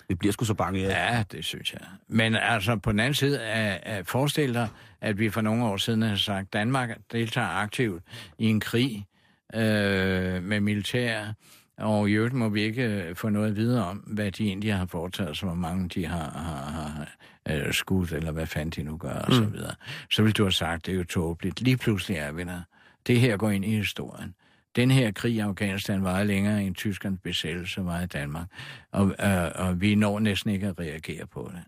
[0.08, 1.16] Vi bliver sgu så bange af.
[1.16, 1.82] Ja, det synes jeg.
[2.08, 4.68] Men altså, på den anden side, af, af forestil dig,
[5.00, 8.02] at vi for nogle år siden har sagt, at Danmark deltager aktivt
[8.38, 9.06] i en krig
[9.54, 11.32] øh, med militær,
[11.78, 15.36] og i øvrigt må vi ikke få noget videre om, hvad de egentlig har foretaget,
[15.36, 17.06] så hvor mange de har, har, har
[17.48, 19.52] øh, skudt, eller hvad fanden de nu gør, og så mm.
[19.52, 19.74] videre.
[20.10, 21.60] Så vil du have sagt, det er jo tåbeligt.
[21.60, 22.60] Lige pludselig er vi der.
[23.06, 24.34] Det her går ind i historien.
[24.76, 28.46] Den her krig i Afghanistan var længere end Tyskernes besættelse var i Danmark,
[28.92, 31.64] og, øh, og vi når næsten ikke at reagere på det.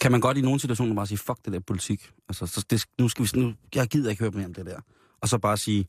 [0.00, 2.10] kan man godt i nogle situationer bare sige, fuck det der politik.
[2.28, 4.80] Altså, så det, nu skal vi, nu, jeg gider ikke høre mere om det der.
[5.20, 5.86] Og så bare sige,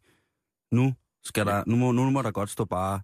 [0.72, 0.94] nu,
[1.24, 3.02] skal der, nu, må, nu må der godt stå bare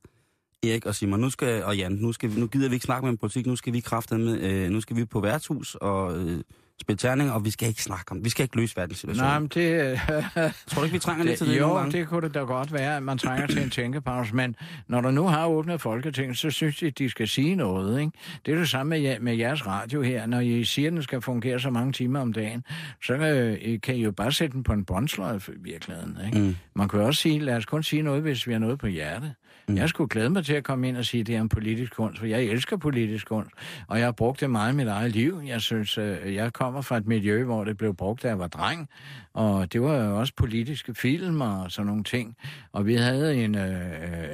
[0.64, 3.06] Erik og Simon, nu skal, og Jan, nu, skal vi, nu gider vi ikke snakke
[3.06, 6.41] med om politik, nu skal vi med, øh, nu skal vi på værtshus og øh,
[6.82, 9.30] spille terninger, og vi skal ikke snakke om, vi skal ikke løse verdenssituationen.
[9.30, 10.00] Nej, men det...
[10.70, 12.98] Tror du ikke, vi trænger lidt til det Jo, det kunne det da godt være,
[12.98, 14.56] at man trænger til en tænkepause, men
[14.88, 18.12] når der nu har åbnet Folketinget, så synes jeg, at de skal sige noget, ikke?
[18.46, 20.26] Det er det samme med, med jeres radio her.
[20.26, 22.64] Når I siger, at den skal fungere så mange timer om dagen,
[23.06, 26.40] så øh, kan I jo bare sætte den på en båndsløjf i virkeligheden, ikke?
[26.40, 26.56] Mm.
[26.76, 29.34] Man kan også sige, lad os kun sige noget, hvis vi har noget på hjerte.
[29.68, 29.78] Mm.
[29.78, 31.95] Jeg skulle glæde mig til at komme ind og sige, at det er en politisk
[31.95, 33.51] kunst, for jeg elsker politisk kunst,
[33.88, 35.41] og jeg har brugt det meget i mit eget liv.
[35.47, 38.47] Jeg synes, øh, jeg kommer fra et miljø, hvor det blev brugt, da jeg var
[38.47, 38.89] dreng,
[39.34, 42.36] og det var jo også politiske film og sådan nogle ting.
[42.72, 43.82] Og vi havde en øh,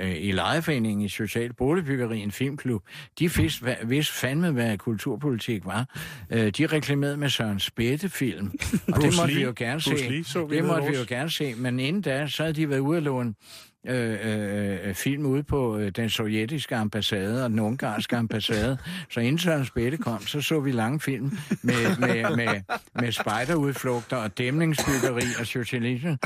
[0.01, 2.83] øh, i lejeforeningen i Social Boligbyggeri, en filmklub.
[3.19, 5.85] De vidste, vidste fandme, hvad kulturpolitik var.
[6.29, 8.51] Øh, de reklamerede med Søren Spætte-film,
[8.93, 9.95] og det måtte vi jo gerne se.
[10.49, 13.03] det måtte vi jo gerne se, men inden da, så havde de været ude at
[13.03, 13.33] låne
[13.87, 18.77] øh, øh, film ude på øh, den sovjetiske ambassade og den ungarske ambassade.
[19.13, 22.61] Så inden Søren Spætte kom, så så vi lange film med, med, med,
[22.95, 26.17] med spejderudflugter og dæmningsbyggeri og socialisme.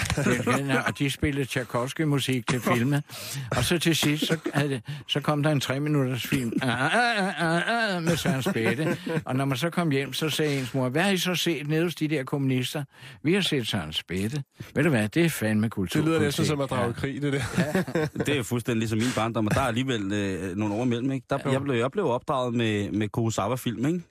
[0.87, 3.03] Og de spillede Tchaikovsky-musik til filme.
[3.51, 7.95] Og så til sidst, så, havde, så kom der en tre minutters film ah, ah,
[7.95, 8.97] ah, med Søren Spætte.
[9.25, 11.67] Og når man så kom hjem, så sagde ens mor, hvad har I så set
[11.67, 12.83] nede hos de der kommunister?
[13.23, 14.43] Vi har set Søren Spætte.
[14.75, 16.01] Ved du hvad, det er fandme kultur.
[16.01, 17.42] Det lyder næsten som at drage krig, det der.
[17.57, 17.83] Ja.
[18.25, 21.11] det er fuldstændig ligesom min barndom, og der er alligevel øh, nogle år imellem.
[21.11, 21.25] Ikke?
[21.29, 24.01] Der, jeg, blev, jeg blev opdraget med, med Kurosawa-film, ikke?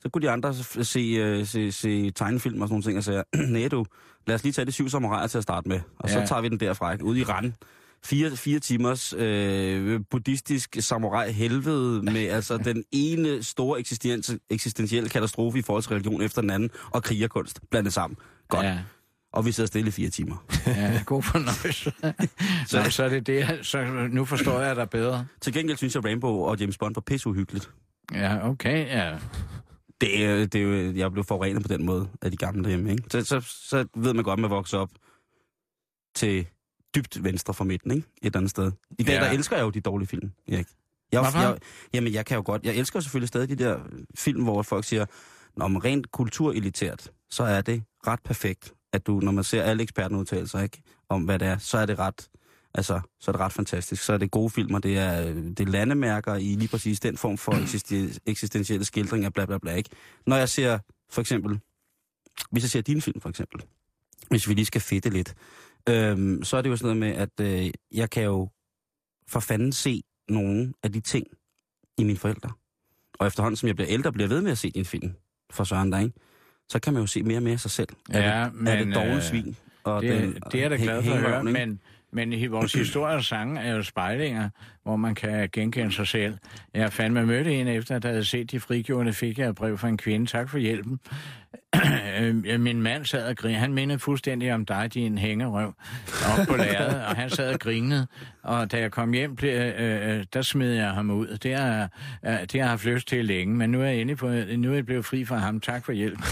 [0.00, 3.24] Så kunne de andre se, uh, se, se tegnefilm og sådan nogle ting, og sagde,
[3.54, 3.84] nej du,
[4.26, 6.14] lad os lige tage de syv samuraier til at starte med, og ja.
[6.14, 7.04] så tager vi den derfra, ikke?
[7.04, 7.52] ude i rand.
[8.04, 13.80] Fire, fire timers øh, buddhistisk samurai helvede med altså den ene store
[14.50, 18.16] eksistentielle katastrofe i forhold til religion efter den anden, og krigerkunst blandet sammen.
[18.48, 18.66] Godt.
[18.66, 18.78] Ja.
[19.32, 20.36] Og vi sidder stille i fire timer.
[20.66, 21.92] Ja, god fornøjelse.
[22.70, 25.26] så, så er det det, så nu forstår jeg dig bedre.
[25.40, 27.70] Til gengæld synes jeg, Rainbow og James Bond var pisseuhyggeligt.
[28.14, 29.18] Ja, okay, ja.
[30.00, 33.04] Det er, det jo, jeg blev forurenet på den måde af de gamle derhjemme, ikke?
[33.10, 34.90] Så, så, så ved man godt, at man vokser op
[36.14, 36.46] til
[36.94, 38.08] dybt venstre for midten, ikke?
[38.22, 38.72] Et andet sted.
[38.98, 39.20] I dag, ja.
[39.20, 40.66] der elsker jeg jo de dårlige film, Erik.
[41.12, 41.58] Jeg, jeg, jeg,
[41.94, 42.64] jamen, jeg kan jo godt...
[42.64, 43.78] Jeg elsker selvfølgelig stadig de der
[44.14, 45.06] film, hvor folk siger,
[45.56, 49.82] når man rent kulturelitært, så er det ret perfekt at du, når man ser alle
[49.82, 52.30] ekspertudtalelser ikke, om, hvad det er, så er det ret,
[52.74, 54.02] altså, så er det ret fantastisk.
[54.02, 57.38] Så er det gode filmer, det er, det er landemærker i lige præcis den form
[57.38, 57.52] for
[58.26, 59.74] eksistentielle skildringer, bla bla bla.
[59.74, 59.90] Ikke?
[60.26, 60.78] Når jeg ser,
[61.10, 61.60] for eksempel,
[62.50, 63.62] hvis jeg ser din film for eksempel,
[64.30, 65.34] hvis vi lige skal fedte lidt,
[65.88, 68.48] øhm, så er det jo sådan noget med, at øh, jeg kan jo
[69.28, 71.26] for fanden se nogle af de ting
[71.98, 72.50] i mine forældre.
[73.18, 75.12] Og efterhånden, som jeg bliver ældre, bliver jeg ved med at se din film
[75.50, 76.14] for Søren der, ikke?
[76.68, 77.88] Så kan man jo se mere og mere sig selv.
[78.12, 79.56] Ja, er det, men, er det dårlige svin?
[79.84, 83.24] Og det, den, det er da glad for at høre, men, men vores historie og
[83.24, 84.50] sange er jo spejlinger,
[84.88, 86.34] hvor man kan genkende sig selv.
[86.74, 89.54] Jeg fandt mig mødte en efter, at jeg havde set de frigjorte, fik jeg et
[89.54, 90.26] brev fra en kvinde.
[90.26, 91.00] Tak for hjælpen.
[92.20, 93.60] Øhm, min mand sad og grinede.
[93.60, 95.74] Han mindede fuldstændig om dig, din hængerøv,
[96.30, 98.06] op på lærredet, og han sad og grinede.
[98.42, 101.38] Og da jeg kom hjem, blev, øh, øh der smed jeg ham ud.
[101.42, 101.90] Det har,
[102.26, 104.70] øh, det har jeg haft lyst til længe, men nu er jeg inde på, nu
[104.70, 105.60] er jeg blevet fri fra ham.
[105.60, 106.18] Tak for hjælp.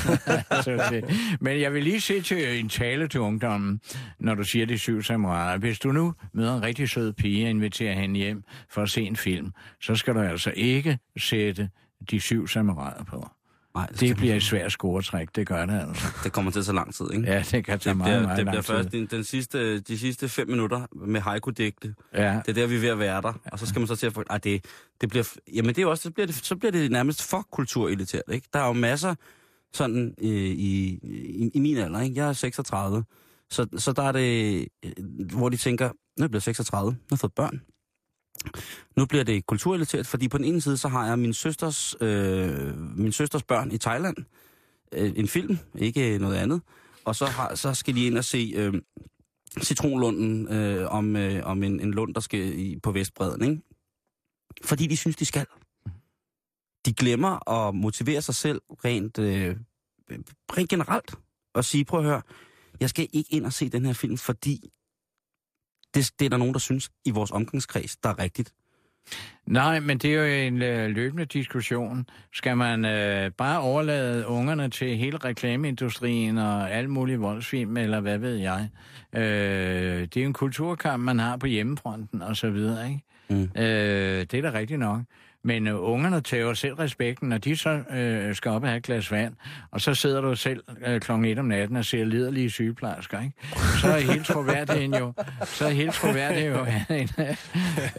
[0.50, 1.02] Altså,
[1.40, 3.80] men jeg vil lige se til en tale til ungdommen,
[4.18, 5.58] når du siger de syv samuraier.
[5.58, 9.02] Hvis du nu møder en rigtig sød pige og inviterer hende hjem for at se
[9.02, 11.70] en film, så skal du altså ikke sætte
[12.10, 13.28] de syv samuraier på.
[13.76, 16.06] Nej, det, det bliver et svært scoretræk, det gør det altså.
[16.24, 17.32] Det kommer til tage lang tid, ikke?
[17.32, 19.98] Ja, det kan tage det meget, bliver, meget Det bliver først den, den sidste, de
[19.98, 21.94] sidste fem minutter med haiku-digte.
[22.14, 22.40] Ja.
[22.46, 23.32] Det er der, vi er ved at være der.
[23.52, 24.22] Og så skal man så til at få...
[24.30, 24.64] Ej, det,
[25.00, 25.32] det bliver...
[25.54, 26.02] Jamen, det er også...
[26.02, 28.48] Så bliver det, så bliver det nærmest for kulturelitært, ikke?
[28.52, 29.14] Der er jo masser
[29.72, 32.16] sådan øh, i, i, i min alder, ikke?
[32.16, 33.04] Jeg er 36.
[33.50, 34.68] Så, så der er det...
[34.84, 34.92] Øh,
[35.32, 37.60] hvor de tænker, nu er jeg 36, nu har jeg fået børn.
[38.96, 42.78] Nu bliver det kulturrelateret, fordi på den ene side, så har jeg min søsters, øh,
[42.78, 44.16] min søsters børn i Thailand.
[44.92, 46.60] Øh, en film, ikke noget andet.
[47.04, 48.74] Og så, har, så skal de ind og se øh,
[49.62, 53.50] Citronlunden øh, om, øh, om en, en lund, der skal i, på Vestbreden.
[53.50, 53.62] Ikke?
[54.64, 55.46] Fordi de synes, de skal.
[56.86, 59.56] De glemmer at motivere sig selv rent, øh,
[60.56, 61.14] rent generelt.
[61.54, 62.22] Og sige, prøv at høre,
[62.80, 64.70] jeg skal ikke ind og se den her film, fordi
[65.94, 68.52] det, det er der nogen, der synes i vores omgangskreds, der er rigtigt.
[69.46, 72.06] Nej, men det er jo en øh, løbende diskussion.
[72.32, 78.18] Skal man øh, bare overlade ungerne til hele reklameindustrien og alle mulige voldsfilm, eller hvad
[78.18, 78.68] ved jeg?
[79.12, 83.02] Øh, det er jo en kulturkamp, man har på hjemmefronten og så videre, ikke?
[83.28, 83.42] Mm.
[83.42, 85.00] Øh, det er da rigtigt nok.
[85.46, 88.82] Men øh, ungerne tager selv respekten, når de så øh, skal op og have et
[88.82, 89.34] glas vand,
[89.70, 93.34] og så sidder du selv øh, klokken 1 om natten og ser liderlige sygeplejersker, ikke?
[93.80, 95.12] Så er hele troværdigheden jo...
[95.44, 96.94] Så er hele troværdigheden jo...
[96.96, 97.28] en, øh,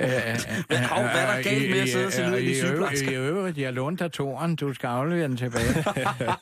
[0.02, 0.36] øh,
[0.70, 3.12] Men hov, hvad er der galt med at sidde og se liderlige sygeplejersker?
[3.12, 5.84] I øvrigt, jeg lånte dig toren, du skal aflevere den tilbage.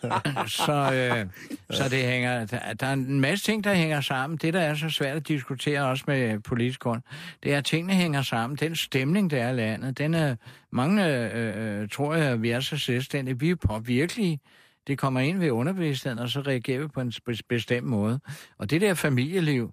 [0.66, 1.26] så, øh,
[1.72, 4.38] så det hænger, der, der er en masse ting, der hænger sammen.
[4.38, 7.02] Det, der er så svært at diskutere også med politisk grund,
[7.44, 8.58] det er, at tingene hænger sammen.
[8.58, 10.36] Den stemning, der er i landet, den er,
[10.76, 13.40] mange øh, øh, tror jeg, vi er så selvstændige.
[13.40, 14.40] Vi er påvirkelige.
[14.88, 17.14] Det kommer ind ved underbevidstheden, og så reagerer vi på en
[17.50, 18.20] bestemt måde.
[18.58, 19.72] Og det der familieliv,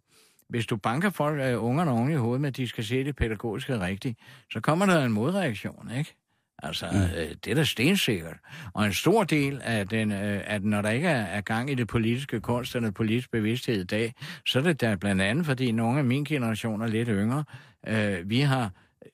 [0.48, 3.16] hvis du banker folk, øh, ungerne oven i hovedet med, at de skal se det
[3.16, 4.18] pædagogiske rigtigt,
[4.52, 6.14] så kommer der en modreaktion, ikke?
[6.62, 7.20] Altså, mm.
[7.20, 8.36] øh, det er da stensikkert.
[8.74, 11.74] Og en stor del af den, øh, at når der ikke er, er gang i
[11.74, 14.14] det politiske kunst eller politisk bevidsthed i dag,
[14.46, 17.44] så er det da blandt andet, fordi nogle af min generation er lidt yngre,
[17.86, 18.70] øh, vi har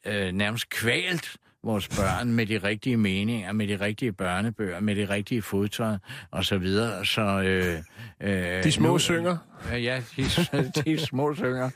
[0.07, 1.37] øh, nærmest kvalt
[1.69, 5.97] vores børn med de rigtige meninger, med de rigtige børnebøger, med det rigtige fodtøj
[6.31, 7.07] og så videre.
[7.07, 7.79] Så, øh,
[8.21, 9.37] øh, De små nu- synger.
[9.71, 10.23] Ja, ja, de,
[10.85, 11.71] de små synger.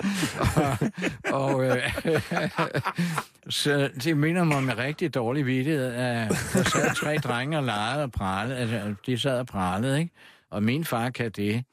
[1.32, 1.92] Og, og øh,
[3.50, 8.02] så det minder mig med rigtig dårlig vidtighed, at der sad tre drenge og legede
[8.02, 8.56] og pralede.
[8.58, 10.12] Altså, de sad og pralede, ikke?
[10.50, 11.64] Og min far kan det.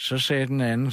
[0.00, 0.92] Så sagde den anden,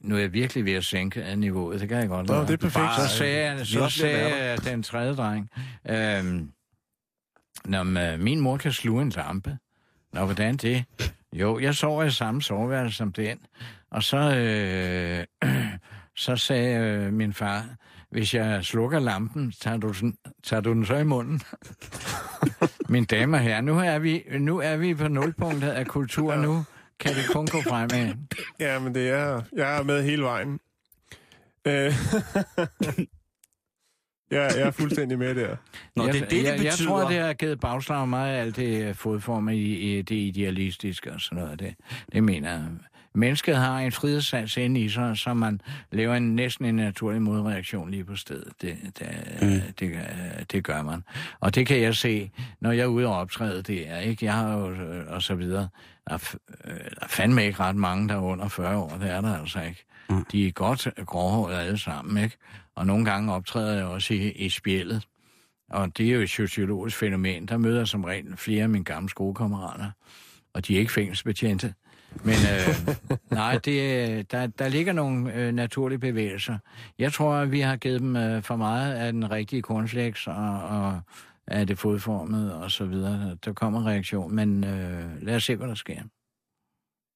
[0.00, 2.56] nu er jeg virkelig ved at sænke niveauet, det kan jeg godt Nå, det er
[2.56, 2.94] perfekt.
[2.96, 5.50] Så sagde, jeg, så sagde den tredje dreng,
[5.88, 6.50] øhm,
[7.64, 9.58] Nå, men, øh, min mor kan sluge en lampe.
[10.12, 10.84] Nå, hvordan det?
[11.32, 13.38] Jo, jeg sover i samme soveværelse som den.
[13.90, 15.50] Og så, øh,
[16.24, 17.64] så sagde øh, min far,
[18.10, 21.40] hvis jeg slukker lampen, tager du, den, tager du den så i munden?
[22.88, 26.36] Mine damer og herrer, nu er vi, nu er vi på nulpunktet af kultur.
[26.36, 26.64] Nu
[27.00, 28.14] kan det kun gå fremad.
[28.60, 29.42] Ja, men det er...
[29.52, 30.60] Jeg er med hele vejen.
[31.64, 31.72] Øh,
[34.30, 35.56] jeg, jeg er fuldstændig med der.
[35.96, 36.88] Nå, jeg, det er det, det jeg, jeg betyder.
[36.88, 41.20] tror, det har givet bagslag meget af alt det fodform i, i det idealistiske og
[41.20, 41.60] sådan noget.
[41.60, 41.74] Det,
[42.12, 42.64] det mener jeg.
[43.14, 45.60] Mennesket har en frihedssans inde i sig, så man
[45.92, 48.52] laver en næsten en naturlig modreaktion lige på stedet.
[48.62, 49.08] Det, det,
[49.42, 49.72] mm.
[49.80, 49.98] det,
[50.52, 51.04] det gør man.
[51.40, 52.30] Og det kan jeg se,
[52.60, 54.24] når jeg er ude og optræde det er, ikke?
[54.24, 55.68] Jeg har jo, øh, og så videre.
[56.08, 56.34] Der er,
[56.64, 58.98] øh, der er fandme ikke ret mange, der er under 40 år.
[59.00, 59.84] Det er der altså ikke.
[60.10, 60.24] Mm.
[60.32, 62.36] De er godt gråhårede alle sammen, ikke?
[62.74, 65.06] Og nogle gange optræder jeg også i, i spjældet.
[65.70, 67.46] Og det er jo et sociologisk fænomen.
[67.46, 69.90] Der møder jeg som regel flere af mine gamle skolekammerater.
[70.54, 71.74] Og de er ikke fængselsbetjente.
[72.24, 72.94] Men øh,
[73.30, 76.58] nej, det, er- der, der ligger nogle øh, naturlige bevægelser.
[76.98, 80.34] Jeg tror, at vi har givet dem øh, for meget af den rigtige cornflakes og,
[80.62, 81.00] og
[81.46, 83.36] af det fodformede og så videre.
[83.44, 86.02] Der kommer en reaktion, men øh, lad os se, hvad der sker.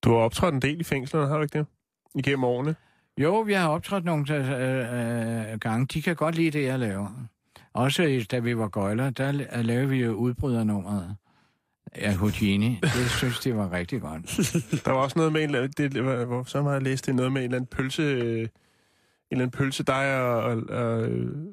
[0.05, 1.67] Du har optrådt en del i fængslerne, har du ikke det?
[2.15, 2.75] Igennem årene.
[3.19, 5.87] Jo, vi har optrådt nogle øh, øh, gange.
[5.87, 7.09] De kan godt lide det, jeg laver.
[7.73, 11.17] Også da vi var gøjler, der la- lavede vi jo udbrydernummeret
[11.95, 12.79] af Houdini.
[12.83, 14.23] Det synes de var rigtig godt.
[14.85, 15.91] Der var også noget med en eller anden...
[15.93, 18.03] Det, var- hvor, så har jeg læst det noget med en eller anden pølse...
[18.03, 18.39] øh,
[19.31, 21.09] En eller anden pølse, dig og, og, og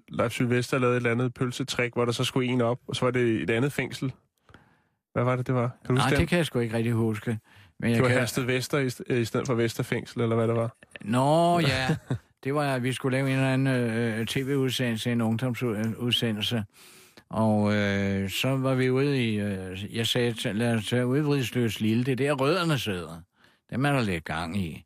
[0.10, 3.06] Leif Sylvester lavede et eller andet pølsetrik, hvor der så skulle en op, og så
[3.06, 4.12] var det et andet fængsel.
[5.14, 5.70] Hvad var det, det var?
[5.86, 6.28] Kan du Nej, det det?
[6.28, 7.40] kan jeg sgu ikke rigtig huske.
[7.80, 8.18] Men jeg Det var kan...
[8.20, 10.76] Hersted Vester i, st- i stedet for Vesterfængsel, eller hvad det var.
[11.02, 11.96] Nå, ja.
[12.44, 16.64] Det var, at vi skulle lave en eller anden øh, tv-udsendelse, en ungdomsudsendelse.
[17.30, 19.40] Og øh, så var vi ude i...
[19.40, 22.04] Øh, jeg sagde, lad os tage udvridsløs lille.
[22.04, 23.22] Det er der, rødderne sidder.
[23.70, 24.86] Dem er der lidt gang i.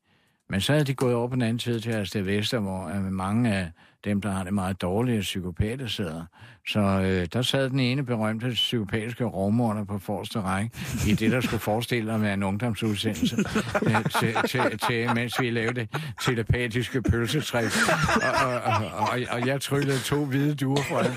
[0.50, 3.04] Men så havde de gået over på den anden side til Asted Vester, hvor øh,
[3.04, 3.72] mange af
[4.04, 6.26] dem, der har det meget dårlige psykopater, sidder.
[6.68, 10.72] Så øh, der sad den ene berømte psykopatiske rovmorder på forreste række
[11.08, 13.36] i det, der skulle forestille at være en ungdomsudsendelse,
[13.88, 15.90] øh, til, til, til, mens vi lavede det
[16.22, 17.66] telepatiske pølsetræk.
[18.16, 21.14] Og, og, og, og, og jeg tryllede to hvide duer fra det.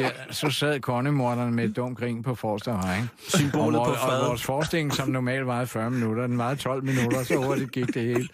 [0.00, 3.08] Ja, så sad kongemorderne med et dumt grin på forreste række.
[3.28, 6.84] Symbolet og, på vor- og vores forestilling, som normalt varede 40 minutter, den varede 12
[6.84, 8.28] minutter, så hurtigt gik det hele.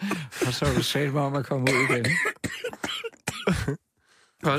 [0.47, 2.07] Og så var det om at komme ud igen.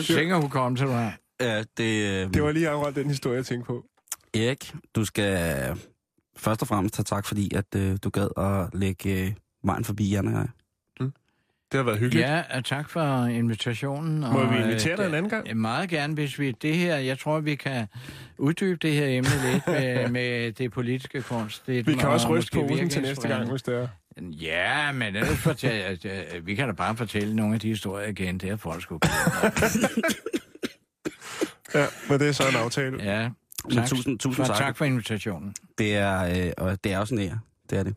[0.07, 1.13] Tænker hun kom til dig.
[1.41, 3.85] Ja, det, øh, Det var lige akkurat den historie, jeg tænkte på.
[4.33, 5.61] Erik, du skal
[6.37, 9.31] først og fremmest have tak, fordi at øh, du gad at lægge øh,
[9.63, 10.47] vejen forbi Jan og jeg.
[11.71, 12.27] Det har været hyggeligt.
[12.27, 14.19] Ja, og tak for invitationen.
[14.19, 15.45] Må og, vi øh, invitere dig en anden gang?
[15.47, 17.87] det- Meget gerne, hvis vi det her, jeg tror, vi kan
[18.37, 21.67] uddybe det her emne lidt med, med det politiske kunst.
[21.67, 23.87] Det Vi kan også ryste rosen til næste gang, hvis det er.
[24.19, 28.07] Ja, men ellers fortæl, at, øh, vi kan da bare fortælle nogle af de historier
[28.07, 28.99] igen, det er folk skulle
[31.75, 33.03] Ja, men det er så en aftale.
[33.03, 33.29] Ja,
[33.69, 34.57] Men tusind, tusind tak.
[34.57, 35.55] tak for invitationen.
[35.77, 37.39] Det er, øh, og det er også en ære.
[37.69, 37.95] Det er det.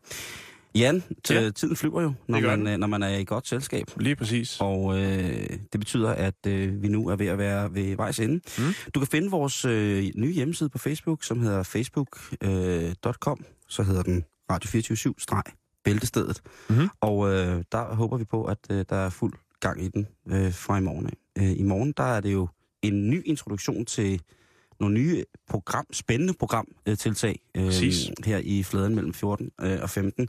[0.75, 1.49] Jan, t- Ja.
[1.49, 2.67] tiden flyver jo, når man, den.
[2.67, 3.85] øh, når man er i godt selskab.
[3.97, 4.57] Lige præcis.
[4.59, 8.41] Og øh, det betyder, at øh, vi nu er ved at være ved vejs ende.
[8.57, 8.73] Mm.
[8.95, 13.39] Du kan finde vores øh, nye hjemmeside på Facebook, som hedder facebook.com.
[13.41, 15.55] Øh, så hedder den Radio
[15.87, 16.41] 24-bæltestedet.
[16.69, 16.89] Mhm.
[17.01, 20.53] Og øh, der håber vi på, at øh, der er fuld gang i den øh,
[20.53, 21.09] fra i morgen.
[21.37, 22.47] Øh, I morgen der er det jo
[22.81, 24.21] en ny introduktion til
[24.79, 28.11] nogle nye program, spændende programtiltag øh, Præcis.
[28.25, 30.27] her i fladen mellem 14 øh, og 15.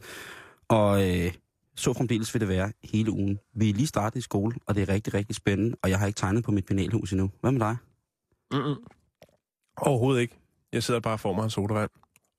[0.68, 1.32] Og øh,
[1.76, 3.38] så fremdeles vil det være hele ugen.
[3.54, 6.06] Vi er lige startet i skole, og det er rigtig, rigtig spændende, og jeg har
[6.06, 7.30] ikke tegnet på mit penalhus endnu.
[7.40, 7.76] Hvad med dig?
[8.52, 8.76] Mm-mm.
[9.76, 10.38] Overhovedet ikke.
[10.72, 11.90] Jeg sidder bare for mig en sodavand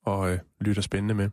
[0.06, 1.30] og øh, lytter spændende med.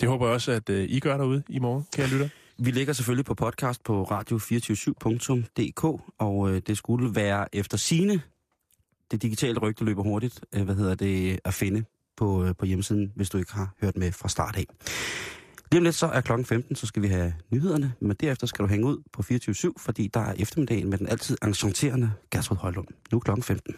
[0.00, 2.28] Det håber jeg også, at øh, I gør derude i morgen, kære lytter.
[2.58, 5.84] Vi ligger selvfølgelig på podcast på radio247.dk,
[6.18, 8.20] og øh, det skulle være efter sine.
[9.10, 11.84] Det digitale rygte løber hurtigt, øh, hvad hedder det, at finde
[12.16, 14.66] på, øh, på hjemmesiden, hvis du ikke har hørt med fra start af.
[15.72, 18.62] Lige om lidt så er klokken 15, så skal vi have nyhederne, men derefter skal
[18.62, 22.86] du hænge ud på 24.7, fordi der er eftermiddagen med den altid enchanterende Gertrud Højlund.
[23.12, 23.76] Nu er klokken 15.